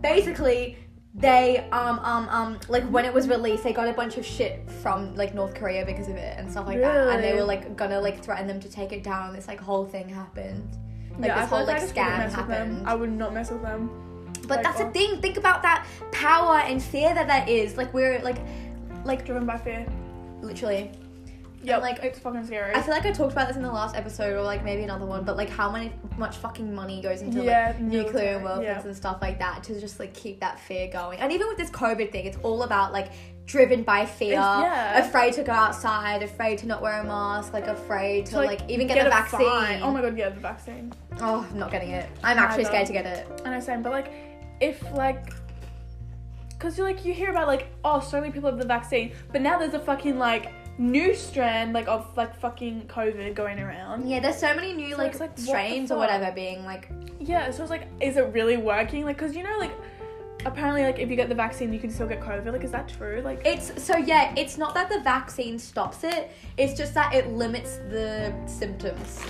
Basically, 0.00 0.78
they 1.16 1.68
um 1.70 2.00
um 2.00 2.28
um 2.28 2.58
like 2.68 2.82
when 2.84 3.04
it 3.04 3.14
was 3.14 3.28
released, 3.28 3.62
they 3.62 3.72
got 3.72 3.88
a 3.88 3.92
bunch 3.92 4.16
of 4.16 4.26
shit 4.26 4.68
from 4.82 5.14
like 5.14 5.34
North 5.34 5.54
Korea 5.54 5.86
because 5.86 6.08
of 6.08 6.16
it 6.16 6.36
and 6.38 6.50
stuff 6.50 6.66
like 6.66 6.80
that, 6.80 7.08
and 7.08 7.22
they 7.22 7.28
Really? 7.28 7.40
were 7.40 7.46
like 7.46 7.76
gonna 7.76 8.00
like 8.00 8.22
threaten 8.22 8.46
them 8.46 8.58
to 8.60 8.68
take 8.68 8.92
it 8.92 9.04
down. 9.04 9.32
This 9.32 9.46
like 9.46 9.60
whole 9.60 9.84
thing 9.84 10.08
happened. 10.08 10.68
Like 11.18 11.34
this 11.34 11.48
whole 11.48 11.64
like 11.64 11.80
just 11.80 11.94
wouldn't 11.94 12.12
scam 12.12 12.18
mess 12.18 12.36
with 12.36 12.48
them. 12.48 12.68
happened. 12.68 12.88
I 12.88 12.94
would 12.94 13.12
not 13.12 13.32
mess 13.32 13.50
with 13.50 13.62
them. 13.62 14.32
But 14.48 14.62
that's 14.62 14.78
the 14.78 14.86
oh. 14.86 14.90
thing. 14.90 15.20
Think 15.20 15.36
about 15.36 15.62
that 15.62 15.86
power 16.10 16.58
and 16.58 16.82
fear 16.82 17.14
that 17.14 17.28
that 17.28 17.48
is. 17.48 17.76
Like 17.76 17.94
we're 17.94 18.20
like, 18.22 18.38
like 19.04 19.24
Driven 19.24 19.46
by 19.46 19.56
fear. 19.56 19.86
literally. 20.42 20.90
Yeah, 21.64 21.78
like- 21.78 21.98
like 21.98 22.04
it's 22.04 22.18
fucking 22.18 22.46
scary. 22.46 22.74
I 22.74 22.82
feel 22.82 22.94
like 22.94 23.06
I 23.06 23.12
talked 23.12 23.32
about 23.32 23.48
this 23.48 23.56
in 23.56 23.62
the 23.62 23.72
last 23.72 23.96
episode 23.96 24.34
or 24.34 24.42
like 24.42 24.64
maybe 24.64 24.82
another 24.82 25.06
one, 25.06 25.24
but 25.24 25.36
like 25.36 25.48
how 25.50 25.70
many 25.70 25.92
much 26.16 26.36
fucking 26.36 26.74
money 26.74 27.00
goes 27.02 27.22
into 27.22 27.42
Yeah, 27.42 27.68
like 27.68 27.80
nuclear 27.80 28.38
weapons 28.38 28.64
yeah. 28.64 28.82
and 28.82 28.96
stuff 28.96 29.18
like 29.20 29.38
that 29.38 29.62
to 29.64 29.80
just 29.80 29.98
like 29.98 30.14
keep 30.14 30.40
that 30.40 30.58
fear 30.60 30.88
going. 30.88 31.18
And 31.20 31.32
even 31.32 31.48
with 31.48 31.58
this 31.58 31.70
COVID 31.70 32.12
thing, 32.12 32.26
it's 32.26 32.38
all 32.42 32.62
about 32.62 32.92
like 32.92 33.12
driven 33.46 33.82
by 33.82 34.06
fear, 34.06 34.32
yeah. 34.32 34.98
afraid 35.06 35.34
to 35.34 35.42
go 35.42 35.52
outside, 35.52 36.22
afraid 36.22 36.58
to 36.58 36.66
not 36.66 36.80
wear 36.80 37.00
a 37.00 37.04
mask, 37.04 37.52
like 37.52 37.66
afraid 37.66 38.26
to, 38.26 38.36
like, 38.36 38.60
even 38.70 38.86
get, 38.86 38.98
a 38.98 39.04
the 39.04 39.10
vaccine. 39.10 39.40
fine. 39.40 39.82
Oh 39.82 39.90
my 39.90 40.00
god, 40.00 40.16
yeah, 40.16 40.30
the 40.30 40.40
vaccine. 40.40 40.92
Oh, 41.20 41.46
I'm 41.50 41.58
not 41.58 41.70
getting 41.70 41.90
it. 41.90 42.08
I'm 42.22 42.38
actually 42.38 42.64
scared 42.64 42.86
to 42.86 42.92
get 42.92 43.04
it. 43.06 43.42
I 43.44 43.50
know, 43.50 43.60
same. 43.60 43.82
But 43.82 43.92
like, 43.92 44.12
if 44.60 44.82
like, 44.92 45.32
cause 46.58 46.78
you 46.78 46.84
like 46.84 47.04
you 47.04 47.12
hear 47.12 47.30
about 47.30 47.46
like, 47.46 47.66
oh, 47.84 48.00
so 48.00 48.20
many 48.20 48.32
people 48.32 48.48
have 48.48 48.58
the 48.58 48.66
vaccine, 48.66 49.12
but 49.30 49.42
now 49.42 49.58
there's 49.58 49.74
a 49.74 49.78
fucking 49.78 50.18
like 50.18 50.52
new 50.78 51.14
strand 51.14 51.72
like 51.72 51.86
of 51.88 52.16
like 52.16 52.34
fucking 52.36 52.86
COVID 52.88 53.34
going 53.34 53.60
around. 53.60 54.08
Yeah, 54.08 54.20
there's 54.20 54.38
so 54.38 54.54
many 54.54 54.72
new 54.72 54.92
So 54.92 54.98
like, 54.98 55.12
like, 55.20 55.30
what 55.30 55.38
strains 55.38 55.90
or 55.90 55.98
whatever 55.98 56.32
being 56.32 56.64
like 56.64 56.90
Yeah, 57.20 57.50
so 57.50 57.62
it's 57.62 57.70
like, 57.70 57.86
is 58.00 58.16
it 58.16 58.32
really 58.32 58.56
working? 58.56 59.04
Like, 59.04 59.16
cause 59.18 59.34
you 59.36 59.42
know, 59.44 59.56
like, 59.58 59.72
apparently, 60.44 60.82
like, 60.82 60.98
if 60.98 61.08
you 61.08 61.16
get 61.16 61.28
the 61.28 61.34
vaccine, 61.34 61.72
you 61.72 61.78
can 61.78 61.90
still 61.90 62.06
get 62.08 62.20
COVID. 62.20 62.52
Like, 62.52 62.64
is 62.64 62.72
that 62.72 62.88
true? 62.88 63.22
Like, 63.24 63.40
It's 63.46 63.82
so 63.82 63.96
yeah, 63.96 64.34
it's 64.36 64.58
not 64.58 64.74
that 64.74 64.88
the 64.88 65.00
vaccine 65.00 65.58
stops 65.58 66.02
it, 66.04 66.32
it's 66.58 66.74
just 66.74 66.92
that 66.94 67.14
it 67.14 67.28
limits 67.28 67.76
the 67.88 68.34
symptoms. 68.46 69.20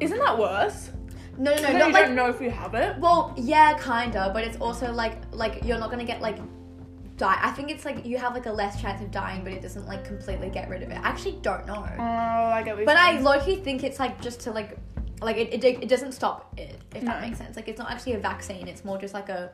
isn't 0.00 0.18
that 0.18 0.38
worse? 0.38 0.90
No, 1.36 1.54
no, 1.54 1.62
no, 1.62 1.68
No, 1.72 1.78
not 1.78 1.86
you 1.88 1.92
like 1.94 2.06
don't 2.06 2.14
know 2.16 2.28
if 2.28 2.40
you 2.40 2.50
have 2.50 2.74
it. 2.74 2.96
well, 2.98 3.32
yeah, 3.36 3.76
kinda, 3.78 4.30
but 4.32 4.44
it's 4.44 4.56
also 4.58 4.92
like 4.92 5.16
like 5.32 5.64
you're 5.64 5.78
not 5.78 5.90
gonna 5.90 6.04
get 6.04 6.20
like 6.20 6.38
die. 7.18 7.38
I 7.42 7.50
think 7.50 7.70
it's 7.70 7.84
like 7.84 8.06
you 8.06 8.16
have 8.18 8.34
like 8.34 8.46
a 8.46 8.52
less 8.52 8.80
chance 8.80 9.02
of 9.02 9.10
dying, 9.10 9.44
but 9.44 9.52
it 9.52 9.60
doesn't 9.60 9.86
like 9.86 10.04
completely 10.04 10.48
get 10.48 10.68
rid 10.68 10.82
of 10.82 10.90
it. 10.90 10.94
I 10.94 11.08
actually 11.08 11.38
don't 11.42 11.66
know. 11.66 11.84
Oh, 11.98 12.02
I 12.02 12.62
get 12.62 12.74
what 12.74 12.78
you're 12.78 12.86
But 12.86 12.96
I 12.96 13.12
saying. 13.12 13.24
low-key 13.24 13.56
think 13.56 13.84
it's 13.84 13.98
like 13.98 14.20
just 14.20 14.40
to 14.40 14.52
like 14.52 14.78
like 15.20 15.36
it, 15.36 15.52
it, 15.52 15.82
it 15.82 15.88
doesn't 15.88 16.12
stop 16.12 16.56
it, 16.58 16.76
if 16.94 17.04
that 17.04 17.20
No. 17.20 17.26
makes 17.26 17.38
sense. 17.38 17.56
Like 17.56 17.68
it's 17.68 17.78
not 17.78 17.90
actually 17.90 18.14
a 18.14 18.18
vaccine, 18.18 18.68
it's 18.68 18.84
more 18.84 18.98
just 18.98 19.14
like 19.14 19.28
a 19.28 19.50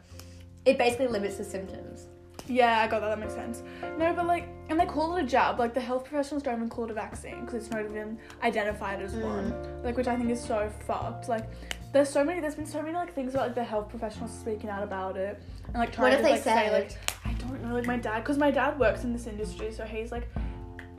it 0.64 0.78
basically 0.78 1.08
limits 1.08 1.36
the 1.36 1.44
symptoms. 1.44 2.06
Yeah, 2.46 2.80
I 2.80 2.86
got 2.86 3.00
that. 3.00 3.08
That 3.08 3.18
makes 3.18 3.34
sense. 3.34 3.62
No, 3.98 4.12
but 4.12 4.26
like, 4.26 4.48
and 4.68 4.78
they 4.78 4.84
call 4.84 5.16
it 5.16 5.24
a 5.24 5.26
jab. 5.26 5.58
Like 5.58 5.72
the 5.72 5.80
health 5.80 6.04
professionals 6.04 6.42
don't 6.42 6.56
even 6.56 6.68
call 6.68 6.84
it 6.84 6.90
a 6.90 6.94
vaccine 6.94 7.40
because 7.40 7.54
it's 7.54 7.70
not 7.70 7.84
even 7.84 8.18
identified 8.42 9.00
as 9.00 9.14
mm. 9.14 9.22
one. 9.22 9.82
Like, 9.82 9.96
which 9.96 10.08
I 10.08 10.16
think 10.16 10.30
is 10.30 10.42
so 10.42 10.70
fucked. 10.86 11.28
Like, 11.28 11.48
there's 11.94 12.10
so 12.10 12.24
many. 12.24 12.40
There's 12.40 12.56
been 12.56 12.66
so 12.66 12.82
many 12.82 12.92
like 12.92 13.14
things 13.14 13.34
about 13.34 13.46
like 13.46 13.54
the 13.54 13.64
health 13.64 13.88
professionals 13.88 14.36
speaking 14.36 14.68
out 14.68 14.82
about 14.82 15.16
it 15.16 15.40
and 15.68 15.76
like 15.76 15.92
trying 15.92 16.10
What 16.10 16.12
if 16.12 16.18
to 16.18 16.24
they 16.24 16.32
like 16.32 16.42
say 16.42 16.72
like 16.72 16.90
I 17.24 17.32
don't 17.34 17.62
know. 17.62 17.72
Like 17.72 17.86
my 17.86 17.96
dad, 17.96 18.18
because 18.18 18.36
my 18.36 18.50
dad 18.50 18.78
works 18.78 19.04
in 19.04 19.12
this 19.12 19.26
industry, 19.26 19.72
so 19.72 19.84
he's 19.84 20.12
like 20.12 20.28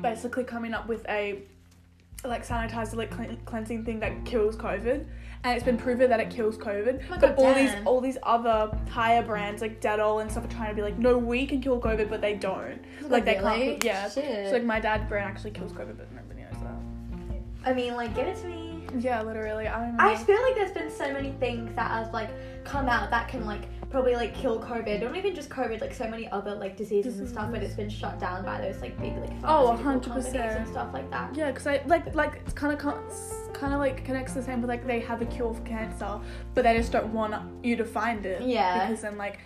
basically 0.02 0.46
coming 0.46 0.74
up 0.74 0.88
with 0.88 1.06
a 1.10 1.44
like 2.24 2.48
sanitizer 2.48 2.96
like 2.96 3.12
clean, 3.12 3.38
cleansing 3.46 3.84
thing 3.84 4.00
that 4.00 4.26
kills 4.26 4.56
COVID. 4.56 5.06
And 5.44 5.56
it's 5.56 5.66
been 5.66 5.78
proven 5.78 6.10
that 6.10 6.20
it 6.20 6.32
kills 6.32 6.58
COVID. 6.58 7.04
Oh 7.06 7.10
my 7.10 7.18
but 7.18 7.36
God, 7.36 7.46
all 7.46 7.54
these 7.54 7.72
all 7.86 8.02
these 8.02 8.18
other 8.24 8.76
higher 8.90 9.22
brands 9.22 9.62
like 9.62 9.82
Dettol 9.82 10.22
and 10.22 10.32
stuff 10.32 10.46
are 10.46 10.48
trying 10.48 10.70
to 10.70 10.76
be 10.76 10.82
like, 10.82 10.98
no, 10.98 11.18
we 11.18 11.46
can 11.46 11.62
kill 11.62 11.80
COVID, 11.80 12.10
but 12.10 12.22
they 12.22 12.36
don't. 12.36 12.82
Like 13.02 13.26
they 13.26 13.38
really? 13.38 13.68
can't. 13.68 13.84
Yeah. 13.84 14.10
Shit. 14.10 14.48
So 14.48 14.54
like 14.54 14.64
my 14.64 14.80
dad 14.80 15.10
brand 15.10 15.30
actually 15.30 15.52
kills 15.52 15.74
COVID, 15.74 15.98
but 15.98 16.12
nobody 16.14 16.42
knows 16.42 16.64
that. 16.64 17.70
I 17.70 17.74
mean, 17.74 17.96
like, 17.96 18.16
give 18.16 18.28
it 18.28 18.38
to 18.38 18.48
me. 18.48 18.75
Yeah, 19.00 19.22
literally. 19.22 19.68
I 19.68 19.80
don't 19.86 19.98
know. 19.98 20.04
I 20.04 20.16
feel 20.16 20.42
like 20.42 20.56
there's 20.56 20.72
been 20.72 20.92
so 20.92 21.12
many 21.14 21.32
things 21.40 21.74
that 21.76 21.90
have 21.92 22.14
like 22.14 22.30
come 22.64 22.88
out 22.90 23.10
that 23.12 23.28
can 23.28 23.46
like 23.46 23.64
probably 23.90 24.16
like 24.16 24.34
kill 24.36 24.60
COVID. 24.60 25.02
Not 25.04 25.16
even 25.16 25.34
just 25.36 25.50
COVID, 25.50 25.82
like 25.82 25.94
so 25.94 26.08
many 26.08 26.30
other 26.30 26.56
like 26.56 26.76
diseases 26.78 27.20
and 27.20 27.28
stuff, 27.30 27.52
but 27.52 27.62
it's 27.64 27.76
been 27.76 27.90
shut 27.90 28.20
down 28.20 28.44
by 28.44 28.60
those 28.62 28.82
like 28.82 29.00
big 29.00 29.16
like 29.18 29.30
Oh, 29.44 29.76
pharmaceutical 29.78 30.22
100%. 30.22 30.24
companies 30.34 30.56
and 30.58 30.68
stuff 30.68 30.94
like 30.94 31.10
that. 31.12 31.36
Yeah, 31.36 31.52
because 31.52 31.68
I 31.68 31.82
like 31.88 32.14
like 32.16 32.42
it's 32.46 32.54
kind 32.54 32.74
of 32.74 32.80
kind 33.54 33.74
of 33.74 33.80
like 33.80 34.04
connects 34.06 34.34
the 34.34 34.42
same 34.44 34.62
with 34.62 34.70
like 34.70 34.86
they 34.86 35.00
have 35.02 35.22
a 35.22 35.26
cure 35.26 35.54
for 35.54 35.62
cancer, 35.62 36.20
but 36.54 36.64
they 36.64 36.76
just 36.78 36.92
don't 36.92 37.14
want 37.14 37.34
you 37.64 37.76
to 37.78 37.86
find 37.86 38.26
it. 38.26 38.42
Yeah. 38.42 38.88
Because 38.88 39.02
then 39.02 39.18
like 39.18 39.40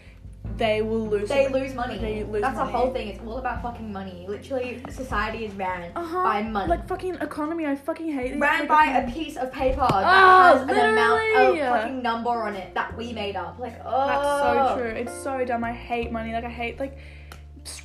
they 0.59 0.81
will 0.83 1.07
lose. 1.07 1.27
They 1.29 1.47
lose 1.47 1.73
money. 1.73 1.97
They 1.97 2.23
lose 2.23 2.41
That's 2.41 2.55
money. 2.57 2.71
the 2.71 2.77
whole 2.77 2.93
thing. 2.93 3.07
It's 3.07 3.19
all 3.25 3.37
about 3.37 3.63
fucking 3.63 3.91
money. 3.91 4.25
Literally, 4.27 4.81
society 4.91 5.45
is 5.45 5.53
ran 5.55 5.91
Uh-huh. 5.95 6.23
by 6.23 6.43
money. 6.43 6.69
Like 6.69 6.87
fucking 6.87 7.15
economy. 7.15 7.65
I 7.65 7.75
fucking 7.75 8.11
hate 8.11 8.33
these. 8.33 8.41
ran 8.41 8.67
by 8.67 8.85
a 8.85 9.11
piece 9.11 9.37
of 9.37 9.51
paper 9.51 9.79
that 9.89 9.89
Oh, 9.91 10.57
has 10.57 10.61
an 10.63 10.69
amount 10.69 11.35
of 11.37 11.57
fucking 11.57 12.03
number 12.03 12.29
on 12.29 12.55
it 12.55 12.73
that 12.75 12.95
we 12.95 13.11
made 13.13 13.35
up. 13.35 13.57
Like, 13.57 13.79
oh, 13.83 14.07
That's 14.07 14.75
so 14.77 14.81
true. 14.81 14.91
It's 14.91 15.23
so 15.23 15.43
dumb. 15.45 15.63
I 15.63 15.73
hate 15.73 16.11
money. 16.11 16.33
Like 16.33 16.43
I 16.45 16.49
hate 16.49 16.79
like 16.79 16.97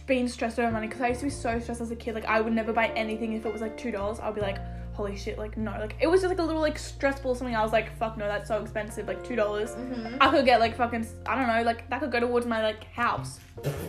being 0.06 0.28
stressed 0.28 0.58
over 0.58 0.70
money 0.70 0.86
because 0.86 1.00
I 1.02 1.08
used 1.08 1.20
to 1.20 1.26
be 1.26 1.30
so 1.30 1.58
stressed 1.60 1.80
as 1.80 1.90
a 1.90 1.96
kid. 1.96 2.14
Like 2.14 2.26
I 2.26 2.40
would 2.40 2.52
never 2.52 2.72
buy 2.72 2.88
anything 2.96 3.32
if 3.34 3.46
it 3.46 3.52
was 3.52 3.62
like 3.62 3.76
two 3.76 3.90
dollars. 3.90 4.18
I'd 4.20 4.34
be 4.34 4.40
like, 4.40 4.58
holy 4.94 5.16
shit, 5.16 5.38
like 5.38 5.56
no. 5.56 5.72
Like 5.72 5.96
it 6.00 6.06
was 6.06 6.20
just 6.22 6.30
like 6.30 6.38
a 6.38 6.42
little 6.42 6.62
like 6.62 6.78
stressful 6.78 7.32
or 7.32 7.36
something. 7.36 7.54
I 7.54 7.62
was 7.62 7.72
like, 7.72 7.96
fuck 7.98 8.16
no, 8.16 8.26
that's 8.26 8.48
so 8.48 8.60
expensive. 8.62 9.06
Like 9.06 9.22
two 9.24 9.36
dollars. 9.36 9.70
Mhm. 9.70 10.16
I 10.20 10.30
could 10.30 10.44
get 10.46 10.60
like 10.60 10.76
fucking 10.76 11.06
I 11.26 11.34
don't 11.34 11.46
know. 11.48 11.62
Like 11.62 11.88
that 11.90 12.00
could 12.00 12.12
go 12.12 12.20
towards 12.20 12.46
my 12.46 12.62
like 12.62 12.84
house. 12.92 13.40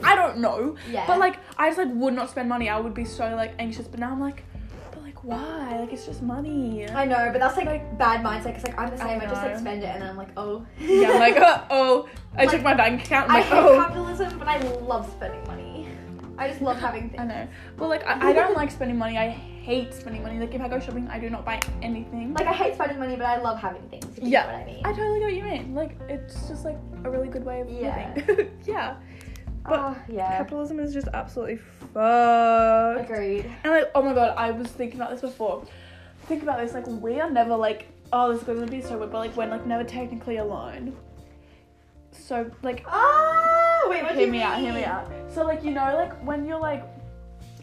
I 0.04 0.16
don't 0.16 0.40
know. 0.40 0.76
Yeah. 0.90 1.06
But 1.08 1.20
like 1.20 1.38
I 1.58 1.70
just 1.70 1.78
like 1.78 1.90
would 1.94 2.14
not 2.14 2.30
spend 2.30 2.50
money. 2.50 2.70
I 2.70 2.80
would 2.80 2.94
be 2.94 3.06
so 3.06 3.36
like 3.36 3.54
anxious. 3.60 3.88
But 3.88 4.00
now 4.00 4.12
I'm 4.12 4.20
like, 4.20 4.44
but 4.92 5.02
like 5.04 5.24
why? 5.24 5.80
Like 5.80 5.94
it's 5.94 6.06
just 6.06 6.22
money. 6.22 6.88
I 6.90 7.06
know, 7.06 7.30
but 7.32 7.40
that's 7.40 7.56
like, 7.58 7.68
Like- 7.68 7.98
bad 7.98 8.26
mindset 8.26 8.46
because 8.56 8.64
like 8.66 8.78
I'm 8.80 8.90
the 8.90 8.98
same. 8.98 9.22
I, 9.22 9.26
just 9.26 9.42
like 9.44 9.58
spend 9.58 9.84
it 9.84 9.88
and 9.88 10.02
then 10.02 10.10
I'm 10.10 10.18
like, 10.18 10.30
oh. 10.38 10.66
yeah, 10.80 11.12
I'm 11.12 11.20
like, 11.20 11.38
uh, 11.50 11.64
oh, 11.70 12.10
I 12.36 12.42
Like, 12.44 12.52
check 12.52 12.64
my 12.64 12.74
bank 12.74 13.04
account. 13.04 13.30
I'm 13.30 13.36
I 13.36 13.40
like, 13.40 13.46
hate 13.50 13.58
oh. 13.64 13.76
capitalism, 13.76 14.40
but 14.40 14.48
I 14.48 14.58
love 14.80 15.10
spending 15.12 15.44
money. 15.48 15.88
I 16.38 16.50
just 16.50 16.62
love 16.62 16.78
having 16.78 17.10
things. 17.10 17.22
I 17.22 17.26
know. 17.26 17.48
Well, 17.78 17.90
like 17.90 18.06
I, 18.06 18.30
I 18.30 18.34
don't 18.34 18.56
like 18.56 18.70
spending 18.72 18.98
money. 18.98 19.18
I 19.18 19.40
hate 19.66 19.94
spending 19.96 20.22
money. 20.22 20.40
Like 20.40 20.54
if 20.54 20.62
I 20.62 20.68
go 20.68 20.80
shopping, 20.80 21.08
I 21.08 21.18
do 21.18 21.30
not 21.30 21.44
buy 21.44 21.60
anything. 21.82 22.34
Like 22.36 22.48
I 22.48 22.54
hate 22.54 22.76
spending 22.76 23.00
money, 23.00 23.16
but 23.16 23.26
I 23.26 23.38
love 23.42 23.58
having 23.60 23.82
things. 23.90 24.06
If 24.16 24.24
you 24.24 24.30
Yeah. 24.30 24.44
know 24.46 24.54
what 24.54 24.62
I 24.62 24.66
mean. 24.66 24.82
I 24.86 24.94
totally 24.94 25.20
get 25.20 25.26
what 25.26 25.34
you 25.34 25.44
mean. 25.44 25.74
Like 25.74 25.98
it's 26.08 26.48
just 26.48 26.66
like 26.66 26.78
a 27.04 27.10
really 27.10 27.28
good 27.30 27.44
way 27.44 27.62
of 27.62 27.70
Yeah. 27.70 28.14
living. 28.16 28.52
yeah. 28.66 28.98
But 29.68 29.80
Ah, 29.80 29.98
yeah. 30.08 30.38
capitalism 30.38 30.80
is 30.80 30.94
just 30.94 31.08
absolutely 31.16 31.58
fucked. 31.94 33.10
Agreed. 33.10 33.50
And 33.64 33.74
like, 33.74 33.90
oh 33.96 34.04
my 34.04 34.14
god, 34.14 34.36
I 34.38 34.52
was 34.52 34.68
thinking 34.68 35.00
about 35.02 35.10
this 35.12 35.22
before. 35.22 35.64
Think 36.28 36.44
about 36.44 36.60
this. 36.60 36.74
Like 36.74 36.86
we 36.88 37.20
are 37.20 37.30
never 37.30 37.56
like 37.56 37.88
oh, 38.14 38.32
this 38.32 38.42
is 38.42 38.48
gonna 38.48 38.68
be 38.68 38.82
so 38.82 38.98
weird, 39.00 39.12
but 39.12 39.18
like 39.18 39.36
when 39.36 39.50
like 39.50 39.66
never 39.66 39.84
technically 39.84 40.38
alone. 40.38 40.96
So 42.12 42.50
like 42.62 42.86
Oh, 42.88 43.88
wait, 43.90 44.06
hear 44.12 44.30
me 44.30 44.42
out, 44.44 44.60
hear 44.60 44.74
me 44.74 44.84
out. 44.84 45.10
So 45.34 45.44
like 45.44 45.64
you 45.64 45.72
know 45.72 45.96
like 45.96 46.14
when 46.24 46.46
you're 46.46 46.60
like 46.60 46.84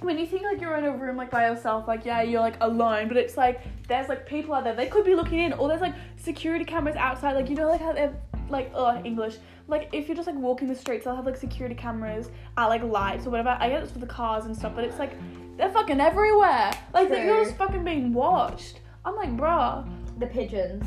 when 0.04 0.18
you 0.18 0.26
think 0.26 0.42
like 0.42 0.61
you're 0.61 0.76
in 0.76 0.85
a 0.85 0.90
room 0.92 1.16
like 1.16 1.30
by 1.30 1.49
yourself, 1.49 1.87
like 1.88 2.04
yeah, 2.04 2.23
you're 2.23 2.40
like 2.40 2.56
alone, 2.61 3.09
but 3.09 3.16
it's 3.16 3.37
like 3.37 3.61
there's 3.88 4.09
like 4.09 4.26
people 4.26 4.54
out 4.54 4.64
there. 4.64 4.75
They 4.75 4.87
could 4.87 5.04
be 5.04 5.14
looking 5.14 5.40
in, 5.40 5.52
or 5.54 5.68
there's 5.68 5.80
like 5.80 5.94
security 6.16 6.64
cameras 6.64 6.97
outside. 6.97 7.35
Like 7.35 7.49
you 7.49 7.56
know 7.56 7.68
like 7.68 7.80
how 7.80 7.92
they're 7.92 8.14
like 8.49 8.71
oh 8.75 9.00
English. 9.04 9.37
Like 9.68 9.88
if 9.92 10.09
you're 10.09 10.16
just 10.16 10.26
like 10.26 10.37
walking 10.37 10.68
the 10.68 10.75
streets, 10.75 11.04
they'll 11.04 11.16
have 11.16 11.26
like 11.26 11.37
security 11.37 11.75
cameras 11.75 12.30
at 12.56 12.66
like 12.66 12.82
lights 12.82 13.26
or 13.26 13.30
whatever. 13.30 13.56
I 13.61 13.68
guess 13.68 13.85
it's 13.85 13.92
for 13.92 13.99
the 14.00 14.06
cars 14.06 14.44
and 14.47 14.56
stuff, 14.56 14.73
but 14.75 14.85
it's 14.85 14.99
like 14.99 15.12
they're 15.56 15.71
fucking 15.71 16.00
everywhere. 16.00 16.73
Like 16.92 17.09
that 17.11 17.25
you're 17.25 17.44
just 17.44 17.56
fucking 17.56 17.85
being 17.85 18.12
watched. 18.12 18.80
I'm 19.04 19.16
like, 19.16 19.37
bruh. 19.37 19.88
The 20.18 20.26
pigeons. 20.26 20.85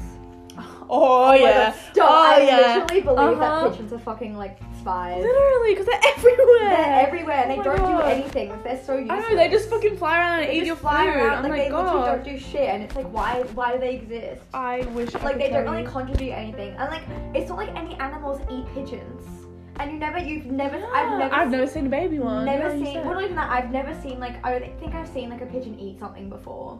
Oh, 0.89 1.27
my 1.29 1.35
yeah. 1.37 1.69
God, 1.71 1.79
stop. 1.93 2.09
Oh 2.09 2.13
I 2.41 2.41
yeah. 2.45 2.57
literally 2.77 3.01
believe 3.01 3.39
Uh-huh. 3.39 3.63
that 3.63 3.71
pigeons 3.71 3.91
are 3.91 3.99
fucking 3.99 4.37
like 4.37 4.59
spies. 4.85 5.23
Literally, 5.23 5.71
because 5.73 5.87
they're 5.87 6.11
everywhere. 6.15 6.69
They're 6.69 7.07
everywhere 7.07 7.35
and 7.43 7.51
Oh 7.51 7.55
they 7.57 7.63
don't 7.63 7.77
God. 7.77 8.03
do 8.03 8.09
anything. 8.09 8.49
Like, 8.49 8.63
they're 8.63 8.83
so 8.83 8.97
useless. 8.97 9.25
I 9.25 9.29
know 9.31 9.35
they 9.35 9.49
just 9.49 9.69
fucking 9.69 9.97
fly 9.97 10.19
around 10.19 10.39
and 10.41 10.49
They 10.49 10.57
eat 10.59 10.65
your 10.65 10.75
fly 10.75 11.05
food. 11.05 11.15
around, 11.15 11.33
I'm 11.33 11.43
like, 11.43 11.51
like, 11.51 11.61
they 11.69 11.71
literally 11.75 11.99
God. 12.05 12.05
don't 12.05 12.23
do 12.23 12.37
shit, 12.39 12.69
and 12.69 12.83
it's 12.83 12.95
like, 12.95 13.07
why? 13.11 13.41
Why 13.55 13.73
do 13.73 13.79
they 13.79 13.95
exist? 13.95 14.43
I 14.53 14.81
wish 14.93 15.13
I 15.15 15.23
Like 15.23 15.33
could 15.33 15.41
they 15.41 15.49
don't 15.49 15.65
really 15.65 15.81
you. 15.83 15.89
contribute 15.89 16.31
anything, 16.33 16.75
and 16.77 16.89
like 16.91 17.03
it's 17.33 17.49
not 17.49 17.57
like 17.57 17.73
any 17.75 17.95
animals 17.95 18.39
eat 18.51 18.65
pigeons, 18.75 19.23
and 19.79 19.91
you 19.91 19.97
never, 19.97 20.19
you've 20.19 20.45
never, 20.45 20.77
Yeah, 20.77 20.89
I've 20.93 21.17
never, 21.19 21.35
I've 21.35 21.49
never 21.49 21.67
seen 21.67 21.87
a 21.87 21.89
baby 21.89 22.19
one. 22.19 22.45
never 22.45 22.75
Yeah, 22.75 22.83
seen. 22.85 22.95
Well, 23.05 23.15
not 23.15 23.23
even 23.23 23.35
that. 23.37 23.49
I've 23.49 23.71
never 23.71 23.99
seen 24.01 24.19
like 24.19 24.43
I 24.45 24.59
think 24.79 24.93
I've 24.93 25.07
seen 25.09 25.29
like 25.29 25.41
a 25.41 25.45
pigeon 25.47 25.79
eat 25.79 25.99
something 25.99 26.29
before. 26.29 26.79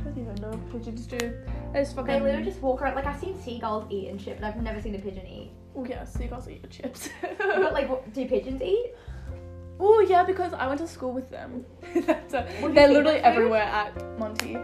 I 0.00 0.04
don't 0.04 0.18
even 0.18 0.34
know 0.36 0.48
what 0.50 0.72
pigeons 0.72 1.06
do. 1.06 1.18
They 1.72 1.80
just 1.80 1.94
fucking. 1.96 2.06
They 2.14 2.20
literally 2.20 2.44
just 2.44 2.60
walk 2.62 2.80
around. 2.82 2.94
Like 2.94 3.06
I've 3.06 3.20
seen 3.20 3.40
seagulls 3.42 3.86
eat 3.90 4.08
and 4.08 4.20
shit, 4.20 4.40
but 4.40 4.46
I've 4.46 4.62
never 4.62 4.80
seen 4.80 4.94
a 4.94 4.98
pigeon 4.98 5.26
eat. 5.26 5.50
Oh 5.76 5.84
yeah, 5.84 6.04
seagulls 6.04 6.48
eat 6.48 6.60
your 6.62 6.70
chips. 6.70 7.08
But 7.38 7.72
like, 7.72 7.88
what, 7.88 8.12
do 8.12 8.26
pigeons 8.26 8.62
eat? 8.62 8.92
oh 9.80 10.00
yeah, 10.08 10.24
because 10.24 10.52
I 10.54 10.66
went 10.66 10.80
to 10.80 10.88
school 10.88 11.12
with 11.12 11.30
them. 11.30 11.64
That's 12.06 12.34
a- 12.34 12.48
you 12.60 12.72
they're 12.72 12.88
literally 12.88 13.18
food? 13.18 13.24
everywhere 13.24 13.62
at 13.62 14.18
Monty. 14.18 14.56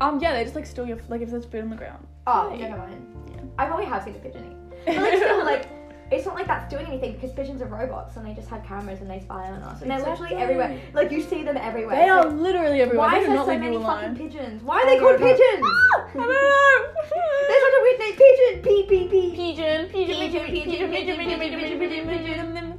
Um 0.00 0.18
yeah, 0.20 0.32
they 0.32 0.42
just 0.44 0.56
like 0.56 0.66
steal 0.66 0.86
your 0.86 0.98
like 1.08 1.20
if 1.20 1.30
there's 1.30 1.44
food 1.44 1.62
on 1.62 1.70
the 1.70 1.76
ground. 1.76 2.06
Oh, 2.26 2.52
Yeah. 2.54 2.68
never 2.68 2.78
mind. 2.78 3.06
Yeah. 3.30 3.40
I 3.58 3.66
probably 3.66 3.86
have 3.86 4.02
seen 4.02 4.14
a 4.16 4.18
pigeon 4.18 4.44
eat. 4.50 4.56
But 4.86 4.96
like, 4.96 5.16
still, 5.18 5.44
like, 5.52 5.68
it's 6.10 6.26
not 6.26 6.34
like 6.34 6.46
that's 6.46 6.68
doing 6.68 6.86
anything 6.86 7.12
because 7.12 7.32
pigeons 7.32 7.62
are 7.62 7.66
robots 7.66 8.16
and 8.16 8.26
they 8.26 8.34
just 8.34 8.48
have 8.48 8.64
cameras 8.64 9.00
and 9.00 9.08
they 9.08 9.20
spy 9.20 9.48
on 9.50 9.62
us. 9.62 9.80
And 9.82 9.90
they're 9.90 10.00
literally 10.00 10.34
everywhere. 10.34 10.80
Like, 10.92 11.12
you 11.12 11.22
see 11.22 11.42
them 11.44 11.56
everywhere. 11.56 11.96
They 11.96 12.08
are 12.08 12.26
literally 12.28 12.80
everywhere. 12.80 13.08
why 13.08 13.18
is 13.18 13.26
there 13.26 13.36
not 13.36 13.46
so 13.46 13.58
many 13.58 13.78
fucking 13.78 14.16
pigeons? 14.16 14.62
Why 14.62 14.80
are 14.80 14.86
Oh 14.86 14.90
they 14.90 14.98
called 14.98 15.18
pigeons? 15.18 15.40
I 15.40 16.08
don't 16.14 16.26
know. 16.26 16.92
There's 17.48 17.62
such 17.62 17.74
a 17.78 17.82
weird 17.82 17.98
name. 18.00 18.14
Pigeon. 18.20 18.62
P 18.62 18.66
P 18.88 19.08
P. 19.08 19.30
Pigeon, 19.30 19.88
pigeon, 19.88 20.16
Pigeon, 20.16 20.46
pigeon, 20.46 20.90
pigeon, 20.90 20.90
pigeon, 20.90 20.90
pigeon, 20.90 21.38
pigeon, 21.38 21.38
pigeon, 21.38 21.78
pigeon, 21.78 22.08
pigeon, 22.08 22.48
pigeon. 22.48 22.78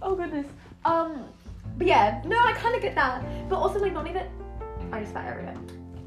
Oh 0.00 0.14
goodness. 0.14 0.46
Um, 0.84 1.24
But 1.76 1.86
yeah, 1.86 2.22
no, 2.24 2.38
I 2.38 2.52
kind 2.52 2.74
of 2.74 2.82
get 2.82 2.94
that. 2.94 3.24
But 3.48 3.56
also, 3.56 3.78
like, 3.78 3.92
not 3.92 4.06
even. 4.06 4.26
I 4.92 5.00
just 5.00 5.12
spat 5.12 5.26
everywhere. 5.26 5.56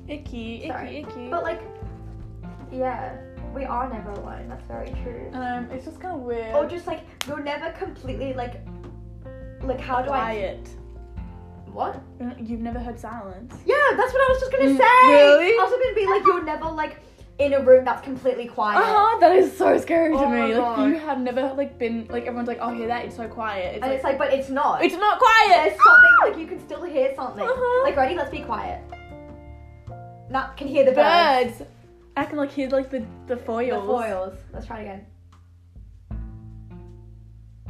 icky, 0.07 0.67
Sorry. 0.67 0.97
icky, 0.97 0.99
icky. 0.99 1.29
But 1.29 1.43
like, 1.43 1.61
yeah, 2.71 3.17
we 3.53 3.65
are 3.65 3.89
never 3.91 4.11
alone. 4.11 4.47
That's 4.49 4.65
very 4.65 4.91
true. 5.03 5.29
um, 5.33 5.69
it's 5.71 5.85
just 5.85 5.99
kind 5.99 6.15
of 6.15 6.21
weird. 6.21 6.55
Or 6.55 6.65
just 6.67 6.87
like 6.87 7.01
you're 7.27 7.41
never 7.43 7.71
completely 7.71 8.33
like, 8.33 8.61
like 9.63 9.79
how 9.79 10.01
do 10.01 10.07
quiet. 10.07 10.67
I? 10.67 11.69
What? 11.71 12.01
You've 12.37 12.59
never 12.59 12.79
heard 12.79 12.99
silence. 12.99 13.53
Yeah, 13.65 13.75
that's 13.95 14.11
what 14.13 14.21
I 14.21 14.31
was 14.33 14.39
just 14.39 14.51
gonna 14.51 14.65
Mm, 14.65 14.77
say. 14.77 15.11
really? 15.13 15.51
I 15.57 15.63
was 15.63 15.71
gonna 15.71 15.95
be 15.95 16.05
like, 16.07 16.25
you're 16.25 16.43
never 16.43 16.65
like 16.69 16.97
in 17.39 17.53
a 17.53 17.61
room 17.63 17.85
that's 17.85 18.01
completely 18.03 18.45
quiet. 18.47 18.77
Uh 18.79 18.83
huh. 18.85 19.19
That 19.19 19.35
is 19.35 19.55
so 19.57 19.77
scary 19.77 20.11
to 20.11 20.17
Oh 20.19 20.29
my 20.29 20.47
me. 20.47 20.53
Like 20.55 20.75
God. 20.75 20.89
you 20.89 20.95
have 20.99 21.19
never 21.19 21.53
like 21.53 21.77
been 21.79 22.07
like 22.09 22.23
everyone's 22.25 22.47
like, 22.49 22.59
oh, 22.61 22.73
hear 22.73 22.87
that? 22.87 23.05
It's 23.05 23.15
so 23.15 23.27
quiet. 23.27 23.75
It's 23.75 23.83
And 23.83 23.89
like, 23.91 23.95
it's 23.95 24.03
like, 24.03 24.17
but 24.17 24.33
it's 24.33 24.49
not. 24.49 24.83
it's 24.83 24.95
not 24.95 25.17
quiet. 25.17 25.69
There's 25.69 25.79
something 25.81 26.15
like 26.23 26.37
you 26.37 26.45
can 26.47 26.59
still 26.59 26.83
hear 26.83 27.13
something. 27.15 27.43
Uh-huh. 27.45 27.83
Like 27.83 27.95
ready? 27.95 28.15
Let's 28.15 28.31
be 28.31 28.41
quiet. 28.41 28.81
Now 30.29 30.47
can 30.57 30.67
hear 30.67 30.83
the 30.85 30.91
birds. 30.91 31.57
birds. 31.59 31.69
I 32.17 32.25
can 32.25 32.37
like 32.37 32.51
hear 32.51 32.69
like 32.69 32.89
the 32.89 33.05
the 33.27 33.37
foils. 33.37 33.81
The 33.81 33.87
foils. 33.87 34.37
Let's 34.53 34.65
try 34.67 34.79
it 34.79 34.83
again. 34.83 35.05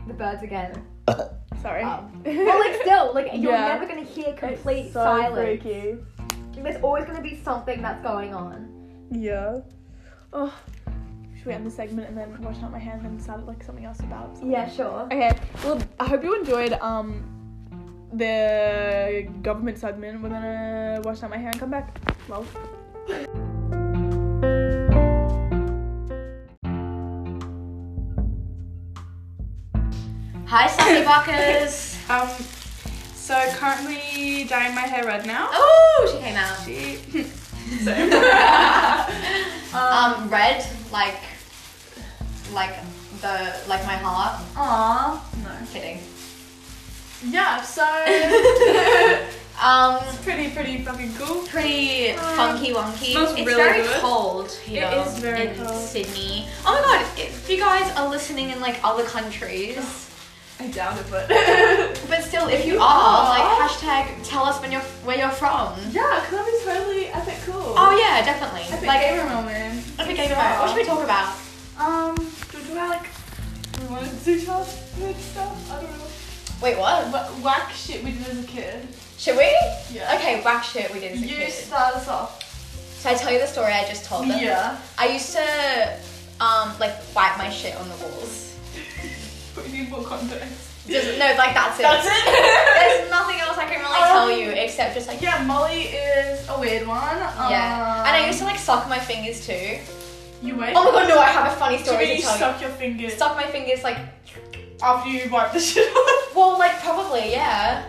The 0.08 0.14
birds 0.14 0.42
again. 0.44 0.84
Sorry. 1.62 1.84
Um, 1.84 2.22
but 2.24 2.34
like 2.36 2.82
still, 2.82 3.14
like 3.14 3.28
you're 3.34 3.52
Yeah. 3.52 3.68
never 3.68 3.86
gonna 3.86 4.02
hear 4.04 4.34
complete 4.34 4.86
it's 4.86 4.94
so 4.94 5.04
silence. 5.04 5.36
freaky. 5.36 5.98
There's 6.54 6.82
always 6.84 7.06
gonna 7.06 7.22
be 7.22 7.36
something 7.44 7.82
that's 7.82 8.02
going 8.04 8.34
on. 8.34 8.68
Yeah. 9.12 9.60
Oh. 10.34 10.54
Should 11.38 11.46
we 11.48 11.54
end 11.54 11.66
the 11.66 11.72
segment 11.72 12.08
and 12.10 12.18
then 12.18 12.40
wash 12.42 12.62
out 12.64 12.72
my 12.72 12.80
hands 12.80 13.04
and 13.06 13.22
start 13.22 13.46
like 13.46 13.64
something 13.64 13.86
else 13.86 14.00
about? 14.00 14.34
something? 14.36 14.52
Yeah, 14.52 14.70
sure. 14.70 15.02
Okay. 15.12 15.32
Well, 15.64 15.82
I 16.00 16.06
hope 16.08 16.24
you 16.24 16.36
enjoyed 16.40 16.74
um 16.74 17.24
the 18.14 19.28
government 19.42 19.78
segment. 19.78 20.22
We're 20.22 20.30
gonna 20.30 21.02
wash 21.04 21.24
out 21.24 21.30
my 21.30 21.38
hair 21.38 21.50
and 21.50 21.60
come 21.60 21.72
back. 21.72 21.98
Well. 22.28 22.46
Hi, 30.48 30.68
Sassy 30.68 31.06
Buckers. 31.06 31.96
Um. 32.10 32.28
So 33.16 33.36
currently 33.56 34.46
dyeing 34.46 34.74
my 34.76 34.82
hair 34.82 35.06
red 35.06 35.26
now. 35.26 35.48
oh, 35.52 36.10
she 36.12 36.20
came 36.20 36.36
out. 36.36 36.58
She. 36.66 37.00
Um, 39.74 40.28
red, 40.30 40.66
like, 40.92 41.16
like 42.52 42.76
the 43.22 43.56
like 43.70 43.86
my 43.86 43.96
heart. 43.96 44.42
Aww. 44.56 45.22
No. 45.44 45.52
Kidding. 45.72 46.02
Yeah. 47.24 47.62
So. 47.62 47.86
Um, 49.62 50.00
pretty 50.24 50.50
pretty 50.50 50.80
fucking 50.84 51.14
cool. 51.16 51.44
pretty 51.44 52.12
Um, 52.14 52.36
funky 52.36 52.74
wonky. 52.74 53.12
smells 53.12 53.32
it's 53.34 53.46
really 53.46 53.54
very 53.54 53.82
good. 53.84 54.02
cold 54.02 54.52
here 54.66 54.90
It 54.92 55.08
is 55.08 55.20
very 55.20 55.48
in 55.50 55.56
cold. 55.66 55.80
Sydney. 55.80 56.48
Oh 56.66 56.74
my 56.74 56.82
god, 56.98 57.06
if 57.20 57.48
you 57.50 57.58
guys 57.60 57.96
are 57.96 58.10
listening 58.10 58.50
in 58.50 58.60
like 58.60 58.80
other 58.84 59.04
countries, 59.04 59.78
I 60.60 60.66
doubt 60.68 60.98
it, 60.98 61.06
but. 61.12 61.28
but 62.10 62.24
still, 62.24 62.48
if 62.48 62.66
you 62.66 62.74
You 62.74 62.80
are, 62.80 62.84
are. 62.84 63.30
like 63.30 63.70
hashtag 63.70 64.28
tell 64.28 64.46
us 64.46 64.60
when 64.62 64.72
you're 64.72 64.82
where 65.06 65.18
you're 65.18 65.30
from. 65.30 65.74
yeah, 65.92 66.22
cause 66.26 66.32
that'd 66.32 66.46
be 66.54 66.60
totally 66.66 67.06
epic 67.08 67.38
cool. 67.46 67.74
Oh 67.78 67.96
yeah, 68.00 68.26
definitely. 68.26 68.64
Epic 68.72 68.88
like 68.88 69.02
gamer 69.02 69.30
moment. 69.30 69.86
epic 70.00 70.16
gamer 70.16 70.36
moment. 70.36 70.60
What 70.60 70.70
should 70.70 70.78
we 70.78 70.86
talk 70.86 71.04
about? 71.04 71.36
Um, 71.78 72.16
do 72.16 72.58
we 72.58 72.64
talk 72.64 72.72
about 72.72 72.90
like 72.90 73.08
we 73.80 73.86
wanted 73.94 74.10
to 74.10 74.26
do 74.26 74.42
childhood 74.44 75.16
stuff? 75.18 75.72
I 75.72 75.82
don't 75.82 75.92
know. 75.92 76.06
Wait, 76.64 76.78
what? 76.80 77.08
What 77.14 77.30
whack 77.44 77.72
shit 77.74 78.04
we 78.04 78.12
did 78.12 78.28
as 78.28 78.44
a 78.44 78.48
kid? 78.48 78.88
Should 79.22 79.38
we? 79.38 79.46
Yeah. 79.94 80.16
Okay, 80.18 80.42
whack 80.42 80.64
shit 80.64 80.92
we 80.92 81.00
did 81.00 81.12
as 81.14 81.22
a 81.22 81.26
You 81.28 81.36
kid. 81.36 81.54
start 81.54 81.94
us 81.96 82.08
off. 82.08 82.42
So 83.00 83.10
I 83.10 83.14
tell 83.14 83.32
you 83.32 83.38
the 83.40 83.46
story 83.46 83.72
I 83.72 83.86
just 83.88 84.04
told 84.06 84.28
them. 84.28 84.40
Yeah. 84.42 84.78
I 84.98 85.08
used 85.10 85.32
to 85.34 85.46
um 86.42 86.74
like 86.80 86.96
wipe 87.16 87.38
my 87.38 87.50
shit 87.50 87.76
on 87.76 87.88
the 87.90 87.96
walls. 87.98 88.58
But 89.54 89.68
you 89.70 89.84
need 89.84 89.90
more 89.92 90.02
context. 90.04 90.70
Just, 90.88 91.20
no, 91.20 91.26
like 91.38 91.54
that's 91.54 91.78
it. 91.78 91.84
That's 91.84 92.08
it. 92.08 92.24
There's 92.80 93.12
nothing 93.12 93.38
else 93.42 93.58
I 93.58 93.66
can 93.70 93.80
really 93.82 94.00
tell 94.10 94.30
Um, 94.32 94.40
you 94.40 94.50
except 94.50 94.96
just 94.96 95.08
like 95.08 95.22
Yeah, 95.22 95.44
Molly 95.44 95.84
is 95.94 96.48
a 96.50 96.58
weird 96.60 96.88
one. 96.88 97.18
yeah. 97.54 98.06
and 98.08 98.16
I 98.18 98.26
used 98.26 98.40
to 98.40 98.46
like 98.46 98.58
suck 98.58 98.88
my 98.90 98.98
fingers 98.98 99.46
too. 99.46 99.78
You 100.42 100.56
wait. 100.58 100.74
Oh 100.76 100.86
my 100.86 100.92
god, 101.04 101.10
no! 101.10 101.20
I 101.20 101.30
have 101.30 101.52
a 101.54 101.56
funny 101.58 101.78
story 101.84 101.98
mean 101.98 102.08
to 102.08 102.16
you 102.16 102.22
tell 102.24 102.34
you. 102.34 102.40
suck 102.40 102.62
your 102.62 102.72
fingers 102.72 103.14
Suck 103.14 103.36
my 103.36 103.46
fingers 103.46 103.84
like 103.84 103.98
after 104.82 105.10
you 105.10 105.30
wipe 105.30 105.52
the 105.54 105.60
shit 105.60 105.86
off? 105.96 106.32
well, 106.36 106.58
like 106.58 106.80
probably 106.82 107.30
yeah. 107.32 107.86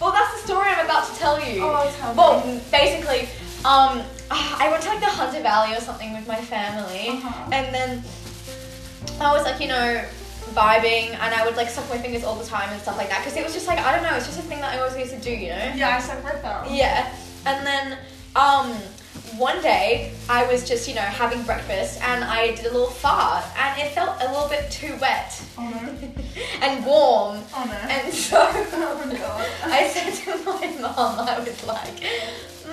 Well, 0.00 0.12
that's 0.12 0.32
the 0.40 0.46
story 0.46 0.68
I'm 0.68 0.84
about 0.84 1.06
to 1.12 1.14
tell 1.18 1.40
you. 1.40 1.62
oh, 1.64 1.92
tell 1.98 2.12
me. 2.12 2.18
Well, 2.18 2.60
basically, 2.70 3.28
um, 3.64 4.02
I 4.30 4.68
went 4.70 4.82
to 4.82 4.88
like 4.90 5.00
the 5.00 5.06
Hunter 5.06 5.40
Valley 5.42 5.74
or 5.74 5.80
something 5.80 6.12
with 6.12 6.26
my 6.28 6.36
family, 6.40 7.08
Uh-huh. 7.10 7.50
and 7.52 7.74
then 7.74 8.02
I 9.20 9.32
was 9.32 9.44
like, 9.44 9.60
you 9.60 9.68
know, 9.68 10.04
vibing, 10.54 11.10
and 11.20 11.34
I 11.34 11.44
would 11.44 11.56
like 11.56 11.68
suck 11.70 11.88
my 11.88 11.98
fingers 11.98 12.24
all 12.24 12.34
the 12.36 12.44
time 12.46 12.68
and 12.70 12.80
stuff 12.80 12.96
like 12.98 13.08
that, 13.08 13.20
because 13.20 13.36
it 13.36 13.44
was 13.44 13.54
just 13.54 13.66
like 13.66 13.78
I 13.78 13.94
don't 13.94 14.02
know, 14.02 14.14
it's 14.16 14.26
just 14.26 14.38
a 14.38 14.42
thing 14.42 14.60
that 14.60 14.74
I 14.74 14.78
always 14.80 14.96
used 14.98 15.12
to 15.14 15.20
do, 15.20 15.30
you 15.30 15.48
know. 15.50 15.72
yeah, 15.74 15.96
I 15.96 16.00
suck 16.00 16.22
my 16.22 16.32
thumb. 16.32 16.66
Yeah, 16.70 17.10
and 17.46 17.66
then 17.66 17.98
um, 18.36 18.72
one 19.36 19.60
day 19.62 20.12
I 20.28 20.46
was 20.50 20.66
just 20.66 20.88
you 20.88 20.94
know 20.94 21.00
having 21.00 21.42
breakfast, 21.42 22.00
and 22.02 22.24
I 22.24 22.54
did 22.54 22.66
a 22.66 22.72
little 22.72 22.88
fart, 22.90 23.44
and 23.58 23.80
it 23.80 23.92
felt 23.92 24.16
a 24.22 24.30
little 24.32 24.48
bit 24.48 24.70
too 24.70 24.96
wet 25.00 25.40
Oh 25.58 25.68
no. 25.70 26.08
and 26.62 26.84
warm, 26.84 27.42
Oh 27.54 27.64
no. 27.64 27.72
and 27.90 28.12
so. 28.12 28.38
oh 28.52 29.16
god. 29.18 29.46
I 29.72 29.88
said 29.88 30.12
to 30.24 30.44
my 30.44 30.66
mum, 30.80 31.20
I 31.28 31.38
was 31.38 31.64
like, 31.66 32.02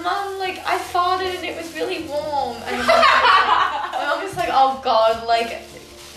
Mum, 0.01 0.39
like 0.39 0.59
I 0.65 0.77
farted 0.79 1.35
and 1.35 1.45
it 1.45 1.55
was 1.55 1.73
really 1.75 2.03
warm. 2.07 2.57
And 2.67 2.77
my 2.77 2.85
mum 2.85 2.97
was 2.97 3.05
like, 3.05 3.91
my 3.99 4.05
mum 4.15 4.23
was 4.23 4.35
like, 4.37 4.49
oh 4.51 4.81
god, 4.83 5.27
like, 5.27 5.61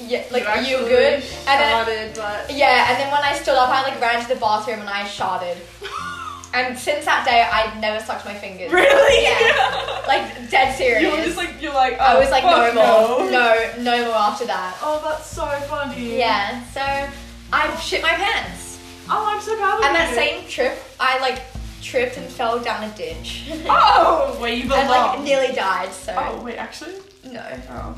yeah, 0.01 0.25
like 0.31 0.46
are 0.49 0.61
you 0.62 0.79
good? 0.79 1.22
And 1.46 1.87
then, 1.88 2.12
but 2.16 2.51
yeah, 2.55 2.90
and 2.90 2.99
then 3.01 3.11
when 3.12 3.22
I 3.22 3.35
stood 3.35 3.55
up, 3.55 3.68
I 3.70 3.83
like 3.83 4.01
ran 4.01 4.22
to 4.22 4.29
the 4.29 4.37
bathroom 4.40 4.81
and 4.81 4.88
I 4.88 5.05
sharted. 5.07 5.59
And 6.55 6.79
since 6.79 7.05
that 7.05 7.27
day, 7.27 7.44
I 7.44 7.79
never 7.81 8.03
sucked 8.03 8.25
my 8.25 8.33
fingers. 8.33 8.72
Really? 8.72 9.22
Yeah. 9.25 9.45
Dead 10.50 10.76
serious. 10.76 11.02
You 11.02 11.11
were 11.11 11.24
just 11.24 11.37
like 11.37 11.61
you're 11.61 11.74
like. 11.74 11.94
Oh, 11.94 12.04
I 12.04 12.16
oh, 12.16 12.20
was 12.20 12.30
like, 12.30 12.44
no 12.44 12.74
more, 12.74 13.30
no, 13.30 13.72
no 13.82 14.04
more 14.06 14.14
after 14.14 14.46
that. 14.46 14.76
Oh, 14.82 15.00
that's 15.04 15.26
so 15.26 15.46
funny. 15.68 16.18
Yeah. 16.18 16.62
So 16.66 16.80
I 17.52 17.76
shit 17.76 18.02
my 18.02 18.12
pants. 18.12 18.78
Oh, 19.09 19.24
I'm 19.26 19.40
so 19.40 19.56
proud 19.56 19.78
of 19.78 19.85
And 19.85 19.92
you. 19.92 19.98
that 19.98 20.14
same 20.14 20.48
trip, 20.48 20.78
I 20.98 21.18
like 21.20 21.42
tripped 21.80 22.16
and 22.16 22.26
fell 22.26 22.59
down 22.59 22.82
a 22.85 22.94
ditch. 22.96 23.50
Oh, 23.68 24.37
where 24.40 24.52
you 24.52 24.62
belong. 24.68 24.80
and 24.80 24.88
like 24.88 25.20
nearly 25.22 25.54
died. 25.54 25.92
So 25.92 26.14
oh, 26.16 26.42
wait, 26.42 26.56
actually. 26.56 26.94
no. 27.24 27.44
Oh. 27.70 27.96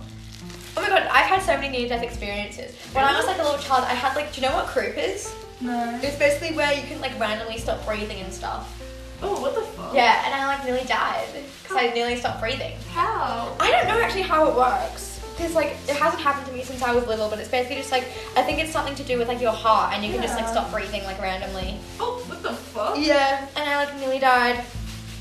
Oh 0.76 0.82
my 0.82 0.88
god, 0.88 1.08
I've 1.10 1.26
had 1.26 1.42
so 1.42 1.56
many 1.56 1.76
near 1.76 1.88
death 1.88 2.04
experiences. 2.04 2.76
When 2.92 3.04
I 3.04 3.16
was 3.16 3.26
like 3.26 3.38
a 3.38 3.42
little 3.42 3.58
child, 3.58 3.84
I 3.84 3.94
had 3.94 4.14
like, 4.14 4.32
do 4.32 4.40
you 4.40 4.46
know 4.46 4.54
what 4.54 4.66
croup 4.66 4.96
is? 4.96 5.34
No. 5.60 5.98
It's 6.02 6.16
basically 6.16 6.56
where 6.56 6.72
you 6.72 6.82
can 6.82 7.00
like 7.00 7.18
randomly 7.18 7.58
stop 7.58 7.84
breathing 7.84 8.20
and 8.20 8.32
stuff. 8.32 8.74
Oh, 9.22 9.40
what 9.40 9.54
the 9.56 9.62
fuck? 9.62 9.92
Yeah, 9.94 10.22
and 10.24 10.34
I 10.34 10.46
like 10.46 10.64
nearly 10.64 10.84
died 10.84 11.26
because 11.68 11.82
I 11.82 11.92
nearly 11.94 12.16
stopped 12.16 12.40
breathing. 12.40 12.72
How? 12.92 13.54
I 13.60 13.70
don't 13.70 13.86
know 13.88 14.00
actually 14.00 14.22
how 14.22 14.48
it 14.50 14.54
works 14.56 15.20
because 15.36 15.54
like 15.54 15.76
it 15.88 15.96
hasn't 15.96 16.22
happened 16.22 16.46
to 16.46 16.52
me 16.52 16.62
since 16.64 16.82
I 16.82 16.94
was 16.94 17.06
little, 17.06 17.28
but 17.28 17.38
it's 17.38 17.48
basically 17.48 17.76
just 17.76 17.92
like 17.92 18.04
I 18.36 18.42
think 18.42 18.58
it's 18.58 18.72
something 18.72 18.94
to 18.96 19.02
do 19.04 19.18
with 19.18 19.28
like 19.28 19.40
your 19.40 19.52
heart 19.52 19.94
and 19.94 20.04
you 20.04 20.12
can 20.12 20.22
just 20.22 20.34
like 20.36 20.48
stop 20.48 20.70
breathing 20.72 21.04
like 21.04 21.20
randomly. 21.20 21.78
Oh, 22.00 22.22
what 22.26 22.42
the 22.42 22.52
fuck? 22.52 22.96
Yeah, 22.98 23.46
and 23.56 23.68
I 23.68 23.84
like 23.84 23.96
nearly 24.00 24.18
died. 24.18 24.64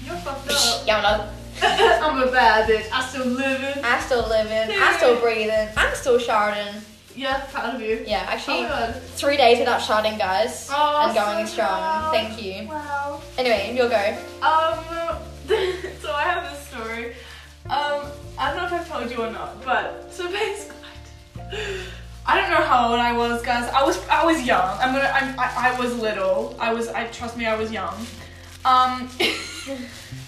You're 0.06 0.16
fucked 0.18 0.50
up. 0.50 0.88
YOLO. 0.88 1.30
I'm 1.62 2.22
a 2.28 2.32
bad 2.32 2.70
bitch. 2.70 2.88
I 2.94 3.04
still 3.08 3.26
living. 3.26 3.84
I'm 3.84 4.02
still 4.02 4.28
living. 4.30 4.76
I'm 4.80 4.96
still 4.98 5.20
breathing. 5.20 5.68
I'm 5.76 5.96
still 5.96 6.20
sharding. 6.20 6.82
Yeah, 7.16 7.40
proud 7.52 7.74
of 7.76 7.82
you. 7.82 8.04
Yeah, 8.08 8.26
Oh 8.28 8.32
actually, 8.34 8.62
my 8.64 8.70
god. 8.70 9.02
three 9.16 9.38
days 9.38 9.58
without 9.58 9.82
sharding, 9.82 10.20
guys. 10.20 10.70
Oh, 10.72 11.06
and 11.08 11.16
going 11.16 11.48
so 11.48 11.54
strong. 11.54 11.68
proud. 11.80 12.12
Thank 12.14 12.42
you. 12.44 12.68
Wow. 12.68 13.22
Anyway, 13.40 13.74
you'll 13.76 13.90
go. 13.90 14.18
Um, 14.44 15.18
story. 16.78 17.16
Um, 17.70 18.06
I 18.38 18.54
don't 18.54 18.58
know 18.58 18.66
if 18.66 18.74
I've 18.74 18.88
told 18.90 19.12
you 19.12 19.24
or 19.24 19.32
not, 19.32 19.63
but 19.63 20.12
so 20.12 20.30
basically, 20.32 20.76
I 22.26 22.40
don't 22.40 22.50
know 22.50 22.66
how 22.66 22.92
old 22.92 23.00
I 23.00 23.13
was, 23.13 23.42
guys. 23.42 23.70
I 23.74 23.84
was 23.84 23.98
I 24.08 24.26
was 24.26 24.42
young. 24.44 24.78
I'm 24.80 24.94
gonna 24.94 25.12
I'm, 25.13 25.40
I 25.40 25.74
I 25.74 25.80
was 25.80 25.96
little. 25.98 26.56
I 26.60 26.74
was 26.74 26.88
I 26.90 27.06
trust 27.08 27.38
me. 27.38 27.46
I 27.46 27.56
was 27.56 27.72
young. 27.72 27.96
Um, 28.66 29.10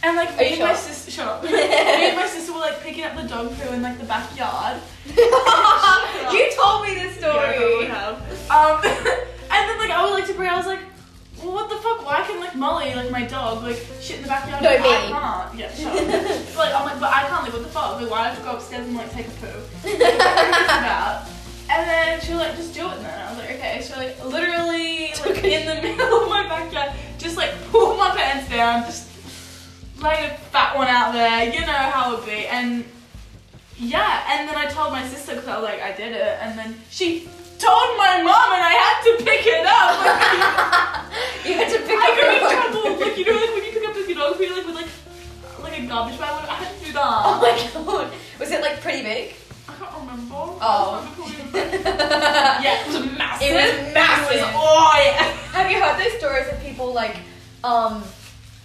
and 0.04 0.16
like 0.16 0.38
me 0.38 0.54
and 0.54 0.60
my 0.60 0.74
sister, 0.74 1.12
shut 1.12 1.28
up. 1.28 1.44
me 1.44 1.52
and 1.52 2.16
my 2.16 2.28
sister 2.28 2.54
were 2.54 2.60
like 2.60 2.82
picking 2.82 3.04
up 3.04 3.16
the 3.16 3.24
dog 3.24 3.54
poo 3.58 3.74
in 3.74 3.82
like 3.82 3.98
the 3.98 4.06
backyard. 4.06 4.82
you 5.06 6.52
told 6.56 6.84
me 6.88 6.96
this 6.96 7.20
Yeah, 7.20 7.28
I 7.30 7.54
story. 7.54 7.86
have. 7.86 8.16
Um, 8.52 8.82
and 8.84 9.70
then 9.70 9.78
like 9.80 9.92
I 9.92 10.04
was 10.04 10.12
like 10.12 10.28
to 10.28 10.34
Brie, 10.34 10.48
I 10.48 10.56
was 10.58 10.68
like, 10.68 10.80
well, 11.42 11.54
what 11.54 11.70
the 11.70 11.78
fuck? 11.78 12.06
Why 12.06 12.24
can 12.28 12.40
like 12.40 12.56
Molly, 12.56 12.94
like 12.94 13.12
my 13.12 13.26
dog, 13.26 13.64
like 13.64 13.78
shit 14.02 14.18
in 14.18 14.24
the 14.24 14.28
backyard? 14.28 14.62
No, 14.64 14.70
but 14.70 14.84
me. 14.84 14.90
I 14.90 15.10
can't. 15.10 15.60
Yeah, 15.60 15.74
shut 15.74 15.98
up. 15.98 16.08
But, 16.08 16.56
like 16.58 16.76
I'm 16.76 16.86
like, 16.86 17.00
but 17.00 17.14
I 17.14 17.28
can't. 17.28 17.44
Like 17.44 17.54
what 17.54 17.64
the 17.64 17.70
fuck? 17.70 18.02
Like 18.02 18.10
why 18.10 18.18
do 18.18 18.24
I 18.24 18.28
have 18.30 18.38
to 18.38 18.44
go 18.44 18.52
upstairs 18.52 18.88
and 18.88 18.96
like 18.96 19.12
take 19.12 19.28
a 19.28 19.32
poo? 19.32 19.48
Like, 19.84 20.00
what 20.00 20.48
is 20.50 20.58
this 20.58 20.66
about? 20.66 21.28
And 21.70 21.88
then 21.88 22.22
she 22.22 22.32
was 22.32 22.40
like, 22.42 22.56
just 22.56 22.74
do 22.74 22.90
it 22.90 23.00
then. 23.02 23.28
I 23.28 23.30
was 23.30 23.38
like, 23.38 23.52
okay. 23.52 23.82
So 23.82 23.96
like 23.98 24.26
literally 24.26 25.14
like 25.26 25.44
in 25.44 25.66
the 25.66 25.82
middle 25.98 26.24
of 26.24 26.30
my 26.30 26.48
backyard, 26.48 26.94
just 27.18 27.38
like 27.38 27.54
pull 27.72 27.96
my 27.96 28.10
pants 28.16 28.50
down, 28.50 28.84
just 28.84 29.08
lay 30.02 30.26
a 30.26 30.38
fat 30.52 30.76
one 30.76 30.88
out 30.88 31.14
there. 31.14 31.46
You 31.46 31.62
know 31.62 31.74
how 31.74 32.18
it 32.18 32.26
be. 32.26 32.48
And 32.48 32.86
yeah, 33.78 34.26
and 34.28 34.50
then 34.50 34.58
I 34.58 34.66
told 34.66 34.92
my 34.92 35.08
sister 35.08 35.36
because 35.36 35.48
I 35.48 35.56
was 35.56 35.64
like, 35.64 35.82
I 35.82 35.96
did 35.96 36.12
it, 36.12 36.38
and 36.42 36.58
then 36.58 36.76
she 36.90 37.30
told 37.60 37.98
my 37.98 38.24
mom, 38.24 38.59
It 53.50 53.86
was 53.86 53.94
massive. 53.94 54.38
It 54.38 54.42
was, 54.42 54.54
oh 54.56 54.94
yeah. 55.04 55.24
Have 55.54 55.72
you 55.72 55.82
heard 55.82 56.00
those 56.00 56.18
stories 56.20 56.48
of 56.52 56.62
people 56.62 56.94
like, 56.94 57.18
um, 57.64 58.04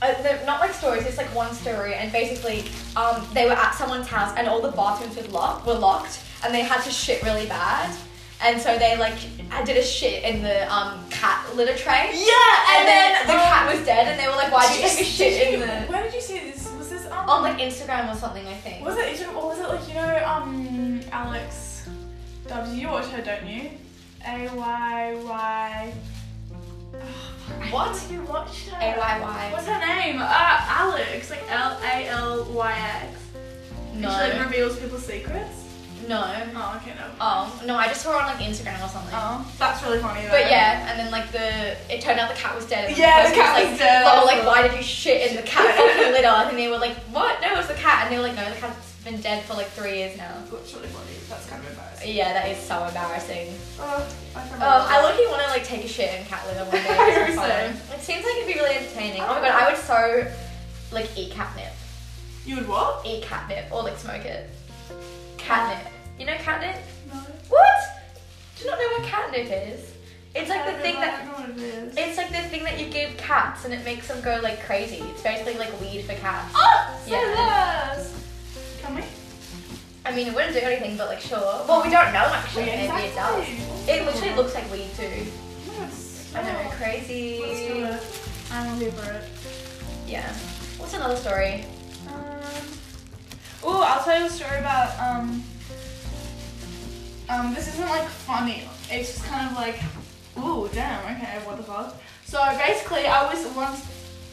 uh, 0.03 0.15
not 0.47 0.61
like 0.61 0.73
stories, 0.73 1.05
it's 1.07 1.17
like 1.17 1.35
one 1.35 1.53
story, 1.55 1.95
and 1.95 2.13
basically, 2.13 2.65
um, 2.97 3.27
they 3.33 3.47
were 3.47 3.53
at 3.53 3.75
someone's 3.75 4.07
house 4.07 4.35
and 4.37 4.47
all 4.47 4.61
the 4.61 4.71
bathrooms 4.73 5.17
were 5.17 5.23
locked, 5.33 5.67
were 5.67 5.75
locked, 5.75 6.21
and 6.45 6.55
they 6.55 6.61
had 6.61 6.83
to 6.83 6.91
shit 6.91 7.23
really 7.23 7.47
bad, 7.47 7.95
and 8.43 8.61
so 8.61 8.77
they 8.79 8.97
like 8.99 9.17
did 9.65 9.77
a 9.79 9.83
shit 9.83 10.23
in 10.25 10.43
the 10.43 10.71
um 10.73 11.01
cat 11.11 11.47
litter 11.57 11.75
tray, 11.77 12.11
Yeah, 12.13 12.77
and 12.77 12.87
then 12.87 13.27
the 13.27 13.33
um, 13.33 13.39
cat 13.41 13.75
was 13.75 13.85
dead, 13.87 14.07
and 14.09 14.21
they 14.21 14.27
were 14.29 14.37
like, 14.37 14.53
why 14.53 14.67
did 14.67 14.83
you 14.83 14.89
take 14.89 15.01
a 15.01 15.05
shit 15.05 15.53
you- 15.53 15.55
in 15.55 15.61
the 15.61 15.67
Where 15.91 16.03
did 16.03 16.13
you 16.13 16.21
see 16.21 16.39
this? 16.41 16.71
Was 16.77 16.91
this 16.91 17.07
um? 17.07 17.29
on 17.31 17.43
like 17.43 17.59
Instagram 17.59 18.13
or 18.13 18.17
something? 18.17 18.47
I 18.47 18.55
think. 18.55 18.85
Was 18.85 18.97
it 18.99 19.07
Instagram 19.07 19.37
or 19.37 19.47
was 19.49 19.59
it 19.59 19.69
like 19.69 19.89
you 19.89 19.95
know 19.95 20.23
um 20.27 21.01
Alex 21.13 21.89
Dubs? 22.47 22.75
You 22.75 22.89
watch 22.89 23.07
her, 23.07 23.23
don't 23.23 23.47
you? 23.47 23.71
A 24.27 24.49
Y 24.55 25.15
Y. 25.25 25.95
What? 27.71 28.07
You 28.11 28.23
watched 28.23 28.69
her? 28.71 28.77
A 28.81 28.99
Y 28.99 29.21
Y. 29.21 29.51
What's 29.53 29.67
her 29.67 29.79
name? 29.79 30.17
Uh, 30.21 30.25
Alex, 30.29 31.31
like 31.31 31.43
L 31.51 31.79
A 31.83 32.07
L 32.09 32.45
Y 32.53 32.73
X. 33.03 33.21
No. 33.95 34.09
She 34.11 34.15
like 34.17 34.41
reveals 34.47 34.79
people's 34.79 35.05
secrets. 35.05 35.61
No. 36.09 36.21
Oh, 36.55 36.81
okay, 36.83 36.95
no. 36.97 37.07
Oh 37.21 37.63
no, 37.67 37.77
I 37.77 37.87
just 37.89 38.03
saw 38.03 38.13
her 38.13 38.19
on 38.19 38.27
like 38.27 38.45
Instagram 38.47 38.77
or 38.85 38.89
something. 38.89 39.13
Oh, 39.15 39.51
that's 39.59 39.83
really 39.83 39.99
funny. 40.01 40.23
Though. 40.23 40.31
But 40.31 40.51
yeah, 40.51 40.89
and 40.91 40.99
then 40.99 41.11
like 41.11 41.31
the 41.33 41.77
it 41.93 42.01
turned 42.01 42.21
out 42.21 42.29
the 42.35 42.37
cat 42.41 42.55
was 42.55 42.67
dead. 42.67 42.89
And 42.91 42.97
Yeah, 42.99 43.23
the 43.25 43.29
person 43.31 43.43
cat 43.43 43.55
like, 43.55 43.71
was 43.71 43.79
dead, 43.79 44.01
They 44.03 44.05
were 44.05 44.11
I 44.11 44.25
like, 44.25 44.47
why 44.47 44.69
did 44.69 44.77
you 44.77 44.83
shit 44.83 45.31
in 45.31 45.37
the 45.37 45.43
cat 45.43 45.75
fucking 45.77 46.13
litter? 46.13 46.29
And 46.29 46.59
they 46.59 46.69
were 46.69 46.79
like, 46.79 46.97
what? 47.13 47.41
No, 47.41 47.53
it 47.53 47.57
was 47.57 47.69
the 47.69 47.75
cat. 47.75 48.05
And 48.05 48.13
they 48.13 48.17
were 48.19 48.25
like, 48.29 48.37
no, 48.37 48.45
the 48.49 48.57
cat's 48.61 48.84
been 49.05 49.21
dead 49.21 49.45
for 49.45 49.55
like 49.55 49.67
three 49.69 49.99
years 49.99 50.17
now. 50.17 50.33
That's 50.51 50.75
really 50.75 50.89
funny. 50.89 51.13
That's 51.29 51.47
kind 51.49 51.63
of 51.63 51.71
embarrassing. 51.71 52.15
Yeah, 52.17 52.33
that 52.33 52.49
is 52.49 52.59
so 52.59 52.85
embarrassing. 52.87 53.55
Oh, 53.79 54.07
I 54.35 54.41
Um, 54.41 54.49
I 54.55 54.55
remember. 54.55 55.03
literally 55.09 55.27
want 55.31 55.43
to 55.43 55.49
like 55.49 55.65
take 55.65 55.85
a 55.85 55.89
shit 55.89 56.19
in 56.21 56.27
cat 56.27 56.47
litter 56.47 56.65
one 56.65 56.73
day. 56.73 57.73
It 57.95 58.01
seems 58.01 58.25
like 58.25 58.35
it'd 58.37 58.47
be 58.49 58.55
really 58.55 58.77
entertaining. 58.77 59.21
Oh 59.23 59.35
my 59.41 59.41
god, 59.49 59.63
I 59.63 59.71
would 59.73 59.81
so 59.81 60.27
like 60.93 61.11
eat 61.19 61.33
catnip, 61.33 61.73
You 62.47 62.57
would 62.57 62.69
what? 62.69 63.05
eat 63.07 63.23
catnip, 63.25 63.71
or 63.73 63.83
like 63.83 63.99
smoke 63.99 64.25
it. 64.25 64.49
Catnip. 65.39 65.93
You 66.19 66.27
know 66.27 66.37
catnip? 66.39 66.77
No. 67.13 67.21
What? 67.49 67.81
Do 68.57 68.65
you 68.65 68.71
not 68.71 68.79
know 68.79 68.89
what 68.99 69.03
catnip 69.05 69.47
is? 69.51 69.93
It's 70.35 70.49
like 70.49 70.63
I 70.63 70.73
the 70.73 70.79
thing 70.79 70.95
that 70.95 71.21
I 71.23 71.25
don't 71.27 71.49
know 71.49 71.55
what 71.55 71.63
it 71.63 71.75
is. 71.75 71.97
It's 71.97 72.17
like 72.17 72.29
the 72.31 72.43
thing 72.49 72.65
that 72.65 72.79
you 72.81 72.87
give 72.89 73.17
cats 73.17 73.65
and 73.65 73.73
it 73.75 73.85
makes 73.85 74.09
them 74.09 74.21
go 74.23 74.41
like 74.43 74.63
crazy. 74.65 74.97
It's 74.97 75.23
basically 75.23 75.55
like 75.59 75.79
weed 75.81 76.03
for 76.05 76.15
cats. 76.15 76.53
Oh, 76.57 77.01
so 77.05 77.11
Yeah. 77.11 77.21
yes. 77.97 78.24
We? 78.95 79.03
I 80.07 80.15
mean, 80.15 80.29
it 80.29 80.35
wouldn't 80.35 80.53
do 80.55 80.61
anything, 80.61 80.97
but 80.97 81.09
like 81.09 81.21
sure. 81.21 81.39
Well, 81.67 81.83
we 81.83 81.91
don't 81.91 82.13
know 82.13 82.27
actually. 82.33 82.67
Maybe 82.67 82.83
it 82.85 83.15
does. 83.15 83.49
exactly. 83.49 83.93
It 83.95 84.05
literally 84.05 84.35
looks 84.37 84.55
like 84.55 84.71
weed 84.71 84.91
too. 84.97 85.27
Yes. 85.79 86.33
I 86.35 86.43
know, 86.43 86.49
Oh, 86.51 86.63
Let's 86.65 86.79
do 86.79 86.85
crazy. 86.85 87.39
it. 87.39 88.03
I'm 88.53 88.79
for 88.93 89.13
it. 89.13 89.25
Yeah. 90.07 90.31
What's 90.79 90.95
another 90.95 91.17
story? 91.17 91.65
Um, 92.09 92.67
oh, 93.63 93.83
I'll 93.87 94.05
tell 94.05 94.19
you 94.21 94.27
a 94.27 94.31
story 94.31 94.59
about 94.59 94.99
um. 95.01 95.43
Um, 97.31 97.55
this 97.55 97.69
isn't 97.69 97.89
like 97.89 98.07
funny. 98.07 98.65
It's 98.91 99.15
just 99.15 99.25
kind 99.25 99.49
of 99.51 99.57
like, 99.57 99.81
ooh, 100.39 100.69
damn. 100.75 101.01
Okay, 101.17 101.39
what 101.47 101.57
the 101.57 101.63
fuck? 101.63 101.97
So 102.27 102.39
basically, 102.59 103.07
I 103.07 103.33
was 103.33 103.47
once, 103.57 103.81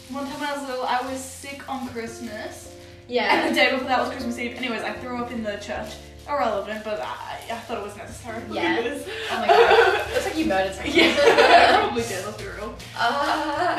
one 0.10 0.26
time 0.26 0.40
when 0.42 0.50
I 0.50 0.58
was 0.58 0.68
little, 0.68 0.86
I 0.86 1.00
was 1.10 1.24
sick 1.24 1.68
on 1.70 1.88
Christmas, 1.88 2.76
and 3.20 3.52
the 3.52 3.60
day 3.60 3.72
before 3.72 3.88
that 3.88 4.00
was 4.00 4.10
Christmas 4.10 4.40
Eve. 4.40 4.56
Anyways, 4.58 4.84
I 4.84 4.94
threw 4.94 5.18
up 5.22 5.32
in 5.32 5.44
the 5.44 5.58
church. 5.58 5.92
Irrelevant, 6.30 6.84
but 6.86 7.02
I, 7.02 7.42
I 7.52 7.56
thought 7.56 7.80
it 7.80 7.84
was 7.84 7.98
necessary. 7.98 8.42
Yeah. 8.52 8.62
Anyways. 8.78 9.06
Oh 9.32 9.40
my 9.40 9.48
god. 9.48 10.10
Looks 10.14 10.26
like 10.26 10.38
you 10.38 10.46
murdered 10.46 10.76
someone. 10.76 10.96
yeah, 10.96 11.16
I 11.18 11.78
probably 11.82 12.04
did. 12.04 12.26
Let's 12.26 12.38
be 12.38 12.48
real. 12.48 12.76
Uh, 12.98 13.78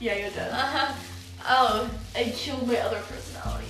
Yeah, 0.00 0.16
you're 0.16 0.30
dead. 0.30 0.50
uh, 0.52 0.94
oh. 1.48 1.90
I 2.16 2.24
killed 2.34 2.66
my 2.66 2.76
other 2.78 3.00
personality. 3.08 3.66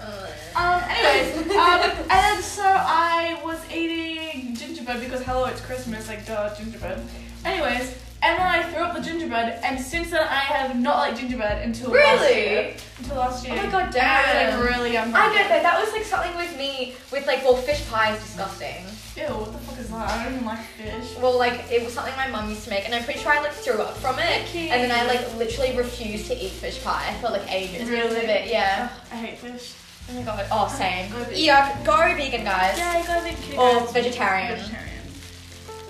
Uh, 0.00 0.26
Um, 0.56 0.82
anyways, 0.88 1.36
um, 1.56 1.80
and 2.10 2.10
then 2.10 2.42
so 2.42 2.62
I 2.64 3.40
was 3.44 3.60
eating 3.72 4.54
gingerbread 4.56 5.00
because 5.00 5.22
hello, 5.22 5.44
it's 5.46 5.60
Christmas, 5.60 6.08
like 6.08 6.26
duh, 6.26 6.54
gingerbread. 6.56 7.00
Anyways, 7.44 7.94
and 8.22 8.38
then 8.38 8.46
I 8.46 8.62
threw 8.70 8.82
up 8.82 8.94
the 8.94 9.00
gingerbread, 9.02 9.58
and 9.64 9.80
since 9.80 10.10
then 10.10 10.22
I 10.22 10.40
have 10.40 10.78
not 10.78 10.98
liked 10.98 11.18
gingerbread 11.18 11.62
until 11.66 11.90
last 11.90 12.22
year. 12.22 12.28
Really? 12.30 12.40
year. 12.68 12.74
Until 12.98 13.16
last 13.16 13.44
year. 13.46 13.54
Oh 13.58 13.64
my 13.66 13.70
god, 13.70 13.96
I 13.96 14.46
was 14.54 14.54
like 14.64 14.70
really 14.70 14.96
I 14.96 15.04
unhappy. 15.04 15.34
get 15.36 15.48
that. 15.48 15.62
That 15.62 15.80
was 15.82 15.92
like 15.92 16.04
something 16.04 16.36
with 16.36 16.56
me 16.56 16.94
with 17.10 17.26
like 17.26 17.42
well, 17.44 17.56
fish 17.56 17.84
pie 17.90 18.14
is 18.14 18.22
disgusting. 18.22 18.84
Ew, 19.14 19.24
what 19.24 19.52
the 19.52 19.58
fuck 19.58 19.78
is 19.78 19.90
that? 19.90 20.08
I 20.08 20.24
don't 20.24 20.34
even 20.34 20.46
like 20.46 20.60
fish. 20.60 21.16
Well, 21.20 21.36
like 21.36 21.70
it 21.70 21.84
was 21.84 21.92
something 21.92 22.14
my 22.16 22.28
mum 22.28 22.48
used 22.48 22.64
to 22.64 22.70
make, 22.70 22.84
and 22.86 22.94
I'm 22.94 23.04
pretty 23.04 23.20
sure 23.20 23.32
I 23.32 23.40
like 23.40 23.52
threw 23.52 23.74
up 23.74 23.96
from 23.98 24.18
it, 24.18 24.42
Okay. 24.48 24.70
and 24.70 24.82
then 24.82 24.90
I 24.90 25.04
like 25.06 25.36
literally 25.36 25.76
refused 25.76 26.28
to 26.28 26.34
eat 26.36 26.52
fish 26.52 26.82
pie 26.82 27.14
for 27.20 27.28
like 27.28 27.50
ages. 27.52 27.88
because 27.88 28.12
of 28.12 28.22
Really? 28.22 28.26
it, 28.32 28.48
yeah. 28.50 28.88
Ugh, 28.90 29.00
I 29.12 29.16
hate 29.16 29.38
fish. 29.38 29.74
Oh 30.10 30.14
my 30.14 30.22
god. 30.22 30.46
Oh, 30.50 30.66
same. 30.68 31.10
Go 31.12 31.18
vegan. 31.24 31.38
Yeah, 31.44 31.76
go 31.84 31.96
vegan, 32.16 32.44
guys. 32.44 32.76
Yeah, 32.78 33.22
be 33.24 33.36
kidding. 33.42 33.58
Or 33.60 33.80
vegetarian. 33.92 34.56
Vegetarian. 34.56 34.88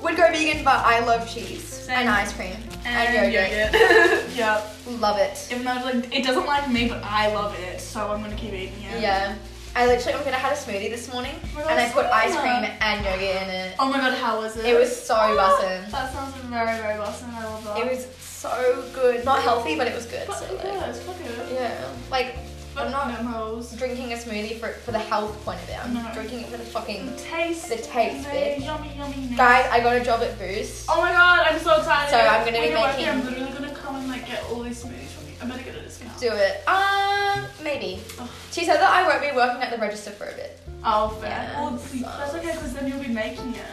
Would 0.03 0.17
go 0.17 0.31
vegan, 0.31 0.65
but 0.65 0.85
I 0.85 1.05
love 1.05 1.29
cheese 1.33 1.63
Same. 1.65 1.97
and 1.97 2.09
ice 2.09 2.33
cream 2.33 2.57
and, 2.85 3.33
yogurt. 3.33 3.51
yogurt. 3.51 4.31
yep. 4.37 4.75
Love 4.87 5.19
it. 5.19 5.49
Even 5.51 5.65
though 5.65 5.81
like 5.85 6.15
it 6.15 6.25
doesn't 6.25 6.47
like 6.47 6.71
me, 6.71 6.89
but 6.89 7.03
I 7.05 7.33
love 7.33 7.59
it, 7.59 7.81
so 7.81 8.11
I'm 8.11 8.23
gonna 8.23 8.37
keep 8.37 8.53
eating 8.53 8.83
it. 8.83 9.01
Yeah. 9.01 9.37
I 9.75 9.87
literally, 9.87 10.15
oh 10.15 10.19
I'm 10.19 10.25
gonna 10.25 10.37
had 10.37 10.53
a 10.53 10.57
smoothie 10.57 10.91
this 10.91 11.11
morning, 11.11 11.35
Oh 11.57 11.63
God, 11.63 11.71
and 11.71 11.81
I 11.81 11.91
put 11.91 12.05
ice 12.07 12.37
cream 12.37 12.71
and 12.81 13.05
yogurt 13.05 13.21
in 13.23 13.49
it. 13.49 13.77
Oh 13.79 13.91
my 13.91 13.99
god, 13.99 14.19
how 14.19 14.39
was 14.39 14.57
it? 14.57 14.67
It 14.67 14.79
was 14.79 14.95
so 14.95 15.15
oh, 15.15 15.37
bussin'. 15.37 15.91
That 15.91 16.13
sounds 16.13 16.35
very, 16.35 16.77
very 16.79 16.99
bussin'. 16.99 17.33
I 17.33 17.45
love 17.45 17.65
that. 17.65 17.79
It 17.79 17.91
was 17.91 18.07
so 18.17 18.85
good. 18.93 19.25
Not 19.25 19.41
healthy, 19.43 19.77
but 19.77 19.87
it 19.87 19.95
was 19.95 20.07
good. 20.07 20.27
Fuck 20.27 20.37
So 20.37 20.55
like, 20.55 20.65
yeah, 20.65 20.91
it's 20.91 20.99
it. 20.99 21.53
yeah, 21.55 21.89
like 22.11 22.37
I'm 22.77 22.91
not 22.91 23.25
Nose. 23.25 23.73
drinking 23.73 24.13
a 24.13 24.17
smoothie 24.17 24.59
for 24.59 24.69
for 24.85 24.93
the 24.93 24.99
health 24.99 25.33
point 25.45 25.61
of 25.63 25.69
it. 25.69 25.79
I'm 25.85 25.95
No. 25.95 26.09
drinking 26.15 26.41
it 26.41 26.47
for 26.49 26.57
the 26.57 26.65
fucking. 26.65 27.07
The 27.07 27.23
taste. 27.23 27.69
The 27.69 27.77
taste, 27.77 28.27
bitch. 28.29 28.65
Yummy, 28.65 28.93
yummy. 28.97 29.37
Guys, 29.37 29.67
I 29.71 29.81
got 29.81 29.97
a 29.97 30.01
job 30.05 30.23
at 30.23 30.39
Boost. 30.39 30.87
Oh 30.89 31.01
my 31.01 31.13
god, 31.13 31.47
I'm 31.51 31.59
so 31.61 31.77
excited. 31.79 32.11
So 32.11 32.19
I'm 32.19 32.45
gonna 32.45 32.59
When 32.59 32.69
be 32.69 32.75
making- 32.75 33.09
I'm 33.09 33.25
literally 33.25 33.53
gonna 33.53 33.75
come 33.75 33.97
and 33.97 34.09
like 34.09 34.27
get 34.27 34.43
all 34.51 34.61
these 34.63 34.83
smoothies 34.83 35.09
from 35.15 35.27
you. 35.29 35.35
I 35.43 35.45
better 35.47 35.63
get 35.63 35.75
a 35.77 35.83
discount. 35.83 36.19
Do 36.21 36.31
it. 36.33 36.67
Um, 36.69 37.45
maybe. 37.63 38.01
Ugh. 38.19 38.29
She 38.53 38.65
said 38.65 38.77
that 38.79 38.91
I 38.91 39.07
won't 39.07 39.21
be 39.21 39.33
working 39.37 39.61
at 39.63 39.71
the 39.71 39.79
register 39.79 40.11
for 40.11 40.27
a 40.29 40.33
bit. 40.35 40.59
Oh, 40.85 41.09
fair. 41.21 41.31
Yeah, 41.31 41.61
well, 41.61 41.79
see, 41.79 42.01
so- 42.01 42.07
that's 42.19 42.35
okay 42.35 42.53
because 42.53 42.73
then 42.75 42.89
you'll 42.89 43.01
be 43.03 43.09
making 43.09 43.55
it. 43.55 43.67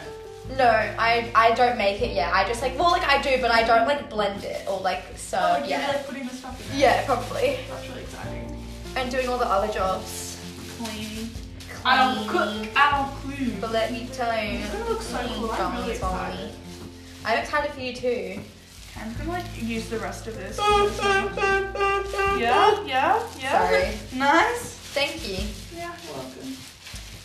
No, 0.58 0.66
I 0.68 1.30
I 1.34 1.52
don't 1.52 1.78
make 1.78 2.02
it 2.02 2.10
yet. 2.12 2.32
I 2.34 2.42
just 2.44 2.60
like 2.60 2.76
well 2.76 2.90
like 2.90 3.06
I 3.08 3.22
do, 3.22 3.38
but 3.40 3.52
I 3.52 3.62
don't 3.62 3.86
like 3.86 4.10
blend 4.10 4.42
it 4.42 4.66
or 4.68 4.80
like 4.80 5.04
so 5.16 5.38
oh, 5.38 5.60
like, 5.60 5.70
yeah. 5.70 5.86
Like 5.88 6.06
putting 6.08 6.26
the 6.26 6.34
stuff 6.34 6.58
in. 6.72 6.76
it. 6.76 6.80
Yeah, 6.82 7.06
probably. 7.06 7.58
That's 7.70 7.88
really 7.88 8.02
exciting. 8.02 8.39
And 8.96 9.10
doing 9.10 9.28
all 9.28 9.38
the 9.38 9.46
other 9.46 9.72
jobs. 9.72 10.36
Clean. 10.78 11.30
I 11.84 12.14
don't 12.14 12.26
cook. 12.28 12.68
I 12.76 12.90
don't 12.90 13.10
clean. 13.22 13.58
But 13.60 13.70
let 13.72 13.92
me 13.92 14.08
tell 14.12 14.32
you. 14.42 14.58
It's 14.58 14.72
gonna 14.72 14.88
look 14.88 15.02
so 15.02 15.18
cool. 15.34 15.50
I'm 15.52 15.76
really 15.76 15.92
excited. 15.92 16.50
me. 16.50 16.54
I'm 17.24 17.38
excited 17.38 17.70
for 17.72 17.80
you 17.80 17.94
too. 17.94 18.40
I'm 18.96 19.12
gonna 19.14 19.30
like 19.30 19.44
use 19.62 19.88
the 19.88 19.98
rest 19.98 20.26
of 20.26 20.34
this. 20.36 20.58
yeah, 22.38 22.84
yeah, 22.84 23.22
yeah. 23.38 23.68
Sorry. 23.68 23.94
Nice. 24.18 24.74
Thank 24.92 25.26
you. 25.28 25.36
Yeah, 25.74 25.94
you're 26.04 26.14
welcome. 26.14 26.56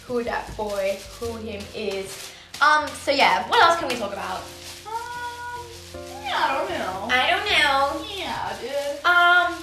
Who 0.08 0.24
that 0.24 0.56
boy, 0.56 0.98
who 1.20 1.36
him 1.38 1.62
is. 1.74 2.32
Um, 2.62 2.88
so 2.88 3.12
yeah, 3.12 3.46
what 3.50 3.62
else 3.62 3.80
can 3.80 3.88
we 3.90 3.96
talk 3.96 4.14
about? 4.14 4.42
Um, 4.86 5.66
yeah, 6.24 6.40
I 6.40 6.54
don't 6.58 6.70
know. 6.70 7.08
I 7.12 7.30
don't 7.32 7.46
know. 7.50 8.06
yeah, 8.16 8.56
dude. 8.62 9.04
Um, 9.06 9.56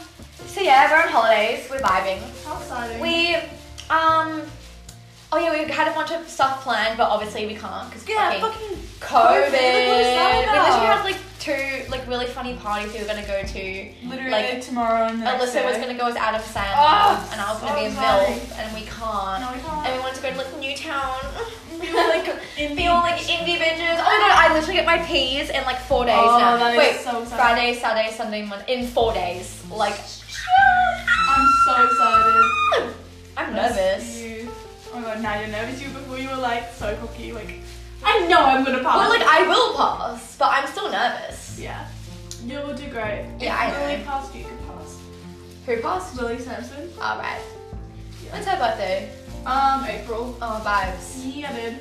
so 0.46 0.60
yeah, 0.60 0.90
we're 0.90 1.02
on 1.04 1.08
holidays, 1.08 1.66
we're 1.70 1.78
vibing. 1.78 2.20
How 2.44 2.56
exciting. 2.58 3.00
We, 3.00 3.34
um, 3.90 4.42
oh 5.32 5.38
yeah, 5.38 5.50
we 5.52 5.70
had 5.72 5.88
a 5.88 5.94
bunch 5.94 6.10
of 6.12 6.28
stuff 6.28 6.62
planned, 6.62 6.96
but 6.98 7.08
obviously 7.10 7.46
we 7.46 7.54
can't 7.54 7.88
because 7.90 8.08
yeah, 8.08 8.40
fucking 8.40 8.60
fucking 8.60 8.78
COVID. 9.00 9.46
COVID, 9.46 9.50
We 9.50 9.90
literally 9.90 10.86
had 10.86 11.04
like 11.04 11.16
two 11.38 11.90
like 11.90 12.06
really 12.06 12.26
funny 12.26 12.54
parties 12.54 12.92
we 12.92 13.00
were 13.00 13.06
gonna 13.06 13.26
go 13.26 13.42
to. 13.42 13.92
literally 14.04 14.30
like, 14.30 14.60
tomorrow 14.60 15.06
and 15.08 15.20
the 15.20 15.24
next 15.24 15.54
Alyssa 15.54 15.64
was 15.64 15.76
gonna 15.76 15.94
go 15.98 16.06
as 16.06 16.14
Adam 16.16 16.40
Sandler, 16.40 16.74
Oh, 16.76 17.28
and 17.32 17.40
I 17.40 17.52
was 17.52 17.60
gonna 17.60 17.80
be 17.80 17.86
a. 17.86 17.90
MILF, 17.90 18.58
and 18.58 18.74
we 18.74 18.82
can't. 18.86 19.40
No, 19.42 19.52
we 19.52 19.60
can't. 19.60 19.86
And 19.86 19.94
we 19.96 20.00
wanted 20.00 20.16
to 20.16 20.22
go 20.22 20.30
to 20.30 20.36
like 20.38 20.58
Newtown. 20.60 21.18
We 21.72 21.88
were 21.92 21.96
like 22.06 22.26
Be 22.76 22.86
all 22.86 23.00
like 23.02 23.18
indie 23.22 23.56
bitches. 23.56 23.96
Oh 23.98 24.04
my 24.04 24.28
god, 24.28 24.38
I 24.38 24.52
literally 24.54 24.74
get 24.74 24.86
my 24.86 24.98
P's 25.04 25.50
in 25.50 25.64
like 25.64 25.80
four 25.80 26.04
days 26.04 26.14
Oh, 26.16 26.38
now. 26.38 26.76
Wait, 26.78 27.00
so. 27.00 27.24
Friday, 27.24 27.74
Saturday, 27.74 28.14
Sunday, 28.14 28.46
Monday. 28.46 28.72
In 28.72 28.86
four 28.86 29.12
days. 29.12 29.60
Like, 29.68 29.98
so 31.64 31.84
excited. 31.86 32.94
I'm 33.36 33.52
That's 33.52 33.76
nervous. 33.76 34.20
You. 34.20 34.50
Oh 34.92 35.00
my 35.00 35.14
god, 35.14 35.22
now 35.22 35.40
you're 35.40 35.48
nervous. 35.48 35.82
You 35.82 35.88
before 35.88 36.18
you 36.18 36.28
were 36.28 36.36
like 36.36 36.72
so 36.72 36.94
cocky, 36.96 37.32
like 37.32 37.60
I 38.04 38.26
know 38.26 38.40
I'm 38.44 38.64
gonna 38.64 38.82
pass. 38.82 38.96
Well, 38.96 39.08
like 39.08 39.22
I 39.26 39.46
will 39.46 39.76
pass, 39.76 40.36
but 40.36 40.50
I'm 40.52 40.66
still 40.66 40.90
nervous. 40.90 41.58
yeah, 41.58 41.86
you 42.44 42.58
will 42.58 42.74
do 42.74 42.88
great. 42.90 43.26
Yeah, 43.40 43.56
I 43.56 43.68
if 43.68 43.74
know. 43.74 43.86
Lily 43.86 44.04
passed, 44.04 44.34
you 44.34 44.44
can 44.44 44.58
pass. 44.66 44.98
Who 45.66 45.76
passed? 45.80 46.16
Lily 46.20 46.38
Sampson. 46.38 46.90
All 47.00 47.18
right. 47.18 47.40
Yeah. 48.24 48.32
When's 48.32 48.46
her 48.46 48.56
birthday? 48.56 49.10
Um, 49.46 49.84
April. 49.84 50.36
Oh, 50.42 50.62
vibes. 50.64 51.22
Yeah, 51.24 51.52
dude. 51.52 51.78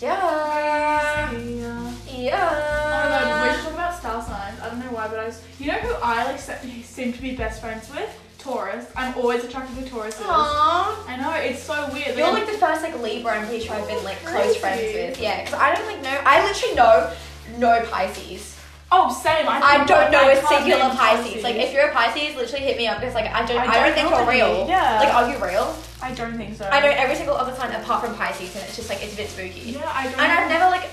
Yeah. 0.00 1.32
Yeah. 1.32 1.94
Yeah. 2.08 2.48
Oh 2.50 3.08
my 3.10 3.24
god, 3.24 3.48
we 3.48 3.54
should 3.54 3.64
talk 3.64 3.74
about 3.74 3.98
star 3.98 4.22
signs. 4.22 4.60
I 4.60 4.68
don't 4.68 4.78
know 4.80 4.92
why, 4.92 5.08
but 5.08 5.18
I 5.18 5.26
was. 5.26 5.42
You 5.58 5.68
know 5.68 5.78
who 5.78 5.94
I 6.02 6.24
like 6.24 6.38
seem 6.84 7.12
to 7.12 7.22
be 7.22 7.34
best 7.36 7.60
friends 7.60 7.90
with? 7.90 8.10
Taurus. 8.42 8.86
I'm 8.96 9.14
always 9.16 9.44
attracted 9.44 9.76
to 9.84 9.90
Tauruses. 9.90 10.24
Aww. 10.24 11.08
I 11.08 11.16
know 11.20 11.32
it's 11.34 11.62
so 11.62 11.88
weird. 11.92 12.16
You're 12.16 12.32
like 12.32 12.46
the 12.46 12.58
first 12.58 12.82
like 12.82 13.00
Libra 13.00 13.38
I'm 13.38 13.46
pretty 13.46 13.64
sure 13.64 13.76
I've 13.76 13.86
been 13.86 14.02
like 14.04 14.18
close 14.24 14.34
Crazy. 14.34 14.58
friends 14.58 14.82
with. 14.94 15.20
Yeah, 15.20 15.44
because 15.44 15.58
I 15.58 15.74
don't 15.74 15.86
like 15.86 16.02
know. 16.02 16.20
I 16.24 16.44
literally 16.44 16.74
know 16.74 17.12
no 17.58 17.84
Pisces. 17.90 18.58
oh 18.90 19.12
same. 19.12 19.48
I, 19.48 19.60
I 19.60 19.84
don't 19.84 20.10
know 20.10 20.26
I 20.26 20.32
a 20.32 20.46
singular 20.46 20.88
name 20.88 20.96
Pisces. 20.96 21.42
Like 21.42 21.56
if 21.56 21.72
you're 21.72 21.88
a 21.88 21.92
Pisces, 21.92 22.36
literally 22.36 22.64
hit 22.64 22.76
me 22.76 22.86
up 22.88 22.98
because 23.00 23.14
like 23.14 23.30
I 23.30 23.46
don't 23.46 23.58
I 23.58 23.66
I, 23.66 23.74
don't, 23.74 23.84
don't 23.84 23.94
think 23.94 24.10
you're 24.10 24.28
real. 24.28 24.68
Yeah. 24.68 24.98
Like 25.00 25.14
are 25.14 25.30
you 25.30 25.44
real? 25.44 25.76
I 26.02 26.12
don't 26.12 26.36
think 26.36 26.56
so. 26.56 26.66
I 26.66 26.80
know 26.80 26.88
every 26.88 27.14
single 27.14 27.36
other 27.36 27.54
sign 27.54 27.70
apart 27.72 28.04
from 28.04 28.16
Pisces, 28.16 28.54
and 28.56 28.64
it's 28.64 28.74
just 28.74 28.88
like 28.88 29.02
it's 29.04 29.14
a 29.14 29.16
bit 29.16 29.28
spooky. 29.28 29.72
Yeah, 29.72 29.88
I 29.94 30.04
don't. 30.10 30.18
And. 30.18 30.32
I've 30.32 30.48
never 30.50 30.68
like 30.70 30.90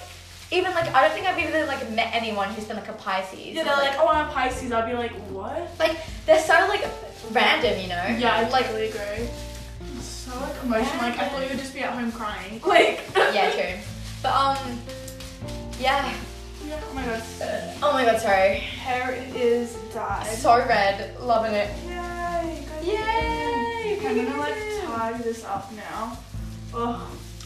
even 0.52 0.72
like 0.74 0.94
I 0.94 1.02
don't 1.02 1.14
think 1.14 1.26
I've 1.26 1.40
even 1.40 1.68
like 1.68 1.90
met 1.92 2.14
anyone 2.14 2.50
who's 2.50 2.66
been 2.66 2.78
like 2.78 2.90
a 2.90 2.94
Pisces. 2.94 3.40
Yeah, 3.40 3.64
they're 3.64 3.76
like, 3.76 3.96
oh, 3.98 4.08
I'm 4.08 4.30
a 4.30 4.32
Pisces. 4.32 4.72
I'd 4.72 4.90
be 4.90 4.96
like, 4.96 5.12
what? 5.32 5.70
like 5.80 5.98
they're 6.26 6.40
so 6.42 6.54
like 6.70 6.86
random, 7.32 7.80
you 7.80 7.88
know. 7.88 8.06
Yeah, 8.18 8.36
I 8.36 8.50
like 8.50 8.66
totally 8.66 8.90
agree. 8.90 9.28
It's 9.98 10.06
so 10.06 10.40
like 10.40 10.64
emotional. 10.64 10.98
Like 10.98 11.20
I 11.20 11.30
thought 11.30 11.44
you 11.44 11.50
would 11.50 11.60
just 11.60 11.74
be 11.74 11.82
at 11.82 11.94
home 11.94 12.12
crying. 12.12 12.62
Like. 12.66 13.02
yeah, 13.16 13.52
true. 13.52 13.80
But 14.22 14.34
um, 14.34 14.58
yeah. 15.80 16.14
Yeah. 16.68 16.82
Oh 16.90 16.94
my 16.94 17.06
god. 17.06 17.24
Oh 17.82 17.94
my 17.94 18.04
god, 18.04 18.20
sorry. 18.20 18.56
Hair 18.56 19.26
is 19.34 19.76
dyed. 19.94 20.28
So 20.28 20.58
red, 20.68 21.18
loving 21.22 21.54
it. 21.54 21.70
Yay! 21.88 22.66
Good 22.82 22.88
Yay! 22.88 24.00
I'm 24.06 24.26
gonna 24.26 24.38
like 24.38 24.56
tie 24.84 25.18
this 25.24 25.46
up 25.46 25.72
now. 25.74 26.18
Ugh. 26.74 27.02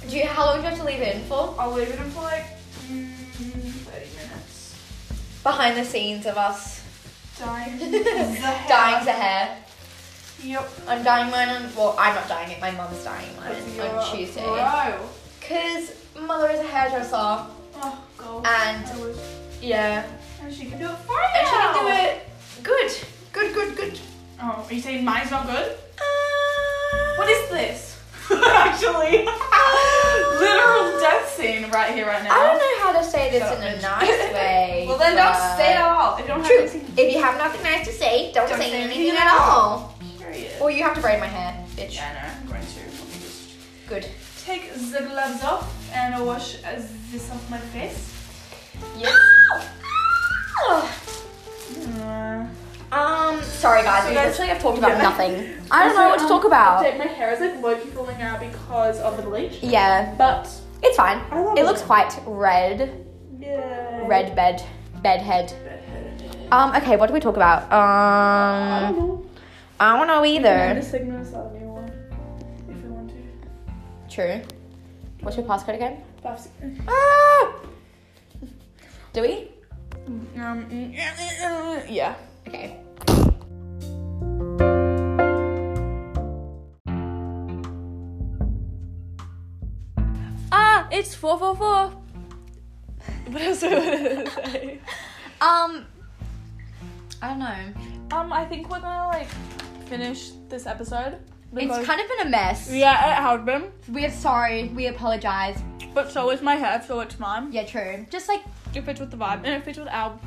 Do 0.09 0.17
you 0.17 0.25
how 0.25 0.45
long 0.45 0.57
do 0.57 0.63
you 0.63 0.69
have 0.69 0.79
to 0.79 0.83
leave 0.83 0.99
it 0.99 1.15
in 1.15 1.21
for? 1.23 1.55
I'll 1.59 1.71
leave 1.71 1.89
it 1.89 1.99
in 1.99 2.09
for 2.09 2.21
like 2.23 2.45
mm, 2.87 3.13
30 3.13 3.99
minutes. 4.15 4.75
Behind 5.43 5.77
the 5.77 5.85
scenes 5.85 6.25
of 6.25 6.37
us 6.37 6.82
Dyeing 7.39 7.77
the 7.91 8.03
hair. 8.03 8.67
dyeing 8.69 9.05
the 9.05 9.11
hair. 9.11 9.57
Yep. 10.43 10.69
I'm 10.87 11.03
dying 11.03 11.31
mine 11.31 11.49
on. 11.49 11.75
Well, 11.75 11.95
I'm 11.97 12.15
not 12.15 12.27
dying 12.27 12.51
it. 12.51 12.59
My 12.61 12.71
mum's 12.71 13.03
dying 13.03 13.35
mine 13.37 13.55
on 13.81 14.15
Tuesday. 14.15 14.43
Pro. 14.43 15.09
Cause 15.47 15.93
mother 16.19 16.49
is 16.51 16.59
a 16.59 16.63
hairdresser, 16.63 17.15
Oh, 17.15 18.03
God. 18.17 18.45
And- 18.45 19.17
yeah, 19.61 20.05
And 20.41 20.53
she 20.53 20.65
can 20.65 20.77
do 20.79 20.85
it 20.89 20.97
for 20.99 21.13
you. 21.13 21.27
and 21.35 21.47
she 21.47 21.53
can 21.53 21.73
do 21.73 21.87
it 21.87 22.29
good, 22.63 22.91
good, 23.31 23.53
good, 23.53 23.75
good. 23.77 23.99
Oh, 24.41 24.65
are 24.67 24.73
you 24.73 24.81
saying 24.81 25.05
mine's 25.05 25.31
not 25.31 25.45
good? 25.47 25.77
Uh, 25.97 27.15
What 27.17 27.29
is 27.29 27.49
this? 27.49 27.99
Actually, 28.31 29.23
literal 30.39 30.99
death 30.99 31.33
scene 31.35 31.69
right 31.71 31.93
here, 31.93 32.05
right 32.07 32.23
now. 32.23 32.31
I 32.33 32.47
don't 32.47 32.57
know 32.59 32.72
to 33.03 33.09
say 33.09 33.29
this 33.31 33.43
in 33.43 33.63
a 33.63 33.77
bitch. 33.77 33.81
nice 33.81 34.33
way. 34.33 34.85
well, 34.87 34.97
then 34.97 35.15
don't 35.15 35.35
say 35.57 35.71
it 35.73 35.75
at 35.77 35.81
all. 35.81 36.15
If 36.15 36.21
you 36.21 36.27
don't 36.27 36.41
have 36.41 36.51
anything, 36.51 36.93
If 36.97 37.13
you 37.13 37.21
have 37.21 37.37
nothing 37.37 37.63
nice 37.63 37.85
to 37.87 37.93
say, 37.93 38.31
don't, 38.33 38.47
Don't 38.49 38.57
say, 38.59 38.69
say 38.71 38.81
anything 38.83 38.99
anything 39.01 39.17
at 39.17 39.33
all. 39.39 39.95
period. 40.19 40.51
Or 40.61 40.71
you 40.71 40.83
have 40.83 40.95
to 40.95 41.01
braid 41.01 41.19
my 41.19 41.27
hair, 41.27 41.53
bitch. 41.75 41.95
Yeah, 41.95 42.09
I 42.09 42.13
know. 42.27 42.33
I'm 42.41 42.47
going 42.47 42.61
to. 42.61 43.19
Just 43.19 43.87
Good. 43.87 44.07
take 44.45 44.73
the 44.73 45.05
gloves 45.09 45.43
off 45.43 45.91
and 45.93 46.15
I 46.15 46.21
wash 46.21 46.57
this 47.11 47.29
off 47.31 47.49
my 47.49 47.57
face. 47.59 48.09
Yes. 48.97 49.13
Uh, 50.67 52.45
Um, 52.91 53.41
sorry 53.41 53.81
guys, 53.81 54.03
So 54.03 54.09
we 54.09 54.15
guys- 54.15 54.27
literally 54.29 54.49
have 54.49 54.61
talked 54.61 54.77
about 54.77 54.91
yeah. 54.91 55.01
nothing. 55.01 55.53
I 55.71 55.85
don't 55.85 55.95
know 55.95 56.09
what 56.09 56.19
to 56.19 56.23
Also, 56.25 56.35
talk 56.35 56.45
um, 56.45 56.51
about. 56.51 56.97
my 56.99 57.05
hair 57.07 57.33
is 57.33 57.39
like 57.39 57.59
low-key 57.59 57.89
falling 57.89 58.21
out 58.21 58.39
because 58.39 58.99
of 58.99 59.17
the 59.17 59.23
bleach. 59.23 59.57
Yeah, 59.63 60.13
But 60.15 60.47
it's 60.83 60.97
fine. 60.97 61.19
It 61.57 61.59
it. 61.61 61.65
looks 61.65 61.81
quite 61.81 62.17
red. 62.25 63.05
yeah. 63.39 64.05
Red 64.07 64.35
bed. 64.35 64.63
Bed 65.01 65.21
head. 65.21 65.53
Bedhead. 65.63 66.47
Um, 66.51 66.75
okay, 66.75 66.95
what 66.97 67.07
do 67.07 67.13
we 67.13 67.19
talk 67.19 67.35
about? 67.35 67.63
Um 67.71 67.73
I 67.73 68.91
don't 68.91 68.99
know. 68.99 69.25
I 69.79 69.97
don't 69.97 70.07
know 70.07 70.21
We 70.21 70.35
can 70.37 70.45
end 70.45 70.79
either. 70.79 70.81
the 70.81 70.85
segment 70.85 71.19
without 71.19 71.51
a 71.51 71.59
new 71.59 71.67
one 71.67 71.91
if 72.69 72.77
we 72.83 72.89
want 72.89 73.09
to. 73.09 74.13
True. 74.15 74.41
What's 75.21 75.37
your 75.37 75.45
passcode 75.45 75.75
again? 75.75 76.03
Five 76.21 76.39
sec- 76.39 76.51
Ah! 76.87 77.53
Do 79.13 79.21
we? 79.21 79.51
Um, 80.07 80.65
mm, 80.69 81.85
yeah. 81.89 82.15
Okay. 82.47 82.77
It's 90.93 91.15
444. 91.15 92.01
What 93.31 93.41
else 93.41 93.63
would 93.63 93.73
I 93.73 94.25
say? 94.25 94.79
Um, 95.41 95.87
I 97.19 97.29
don't 97.29 97.39
know. 97.39 98.15
Um, 98.15 98.31
I 98.31 98.45
think 98.45 98.69
we're 98.69 98.79
gonna 98.79 99.07
like 99.07 99.27
finish 99.87 100.33
this 100.49 100.67
episode. 100.67 101.17
It's 101.55 101.87
kind 101.87 101.99
of 101.99 102.07
been 102.07 102.27
a 102.27 102.29
mess. 102.29 102.71
Yeah, 102.71 102.93
it 103.11 103.21
has 103.23 103.43
been. 103.43 103.71
We're 103.89 104.11
sorry. 104.11 104.69
We 104.69 104.85
apologize. 104.85 105.59
But 105.95 106.11
so 106.11 106.29
is 106.29 106.43
my 106.43 106.55
hair. 106.55 106.83
So 106.87 106.99
it's 106.99 107.17
mine. 107.17 107.51
Yeah, 107.51 107.65
true. 107.65 108.05
Just 108.11 108.27
like 108.27 108.43
it 108.75 108.85
fits 108.85 108.99
with 108.99 109.09
the 109.09 109.17
vibe 109.17 109.37
and 109.45 109.47
it 109.47 109.65
fits 109.65 109.79
with 109.79 109.87
our 109.87 110.19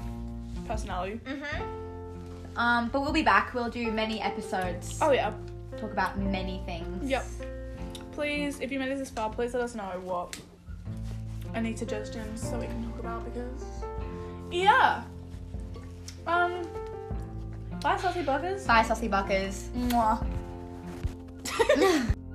personality. 0.67 1.21
Mhm. 1.25 1.63
Um, 2.57 2.89
but 2.89 3.03
we'll 3.03 3.13
be 3.13 3.23
back. 3.23 3.55
We'll 3.55 3.71
do 3.71 3.93
many 3.93 4.21
episodes. 4.21 4.99
Oh 5.01 5.13
yeah. 5.13 5.33
Talk 5.79 5.93
about 5.93 6.19
many 6.19 6.61
things. 6.67 7.09
Yep. 7.09 7.25
Please, 8.11 8.59
if 8.61 8.73
you 8.73 8.81
made 8.81 8.89
it 8.89 8.99
this 8.99 9.11
far, 9.11 9.31
please 9.31 9.55
let 9.55 9.63
us 9.63 9.75
know 9.77 10.01
what 10.03 10.37
any 11.57 11.75
suggestions 11.75 12.49
that 12.51 12.61
we 12.61 12.67
can 12.67 12.85
talk 12.85 12.99
about 13.01 13.25
because 13.25 13.65
yeah. 14.51 15.03
Um. 16.27 16.63
Bye, 17.83 17.97
saucy 17.97 18.23
buggers. 18.23 18.67
Bye, 18.67 18.83
saucy 18.83 19.09
buggers. 19.09 19.69
Mwah. 19.91 20.25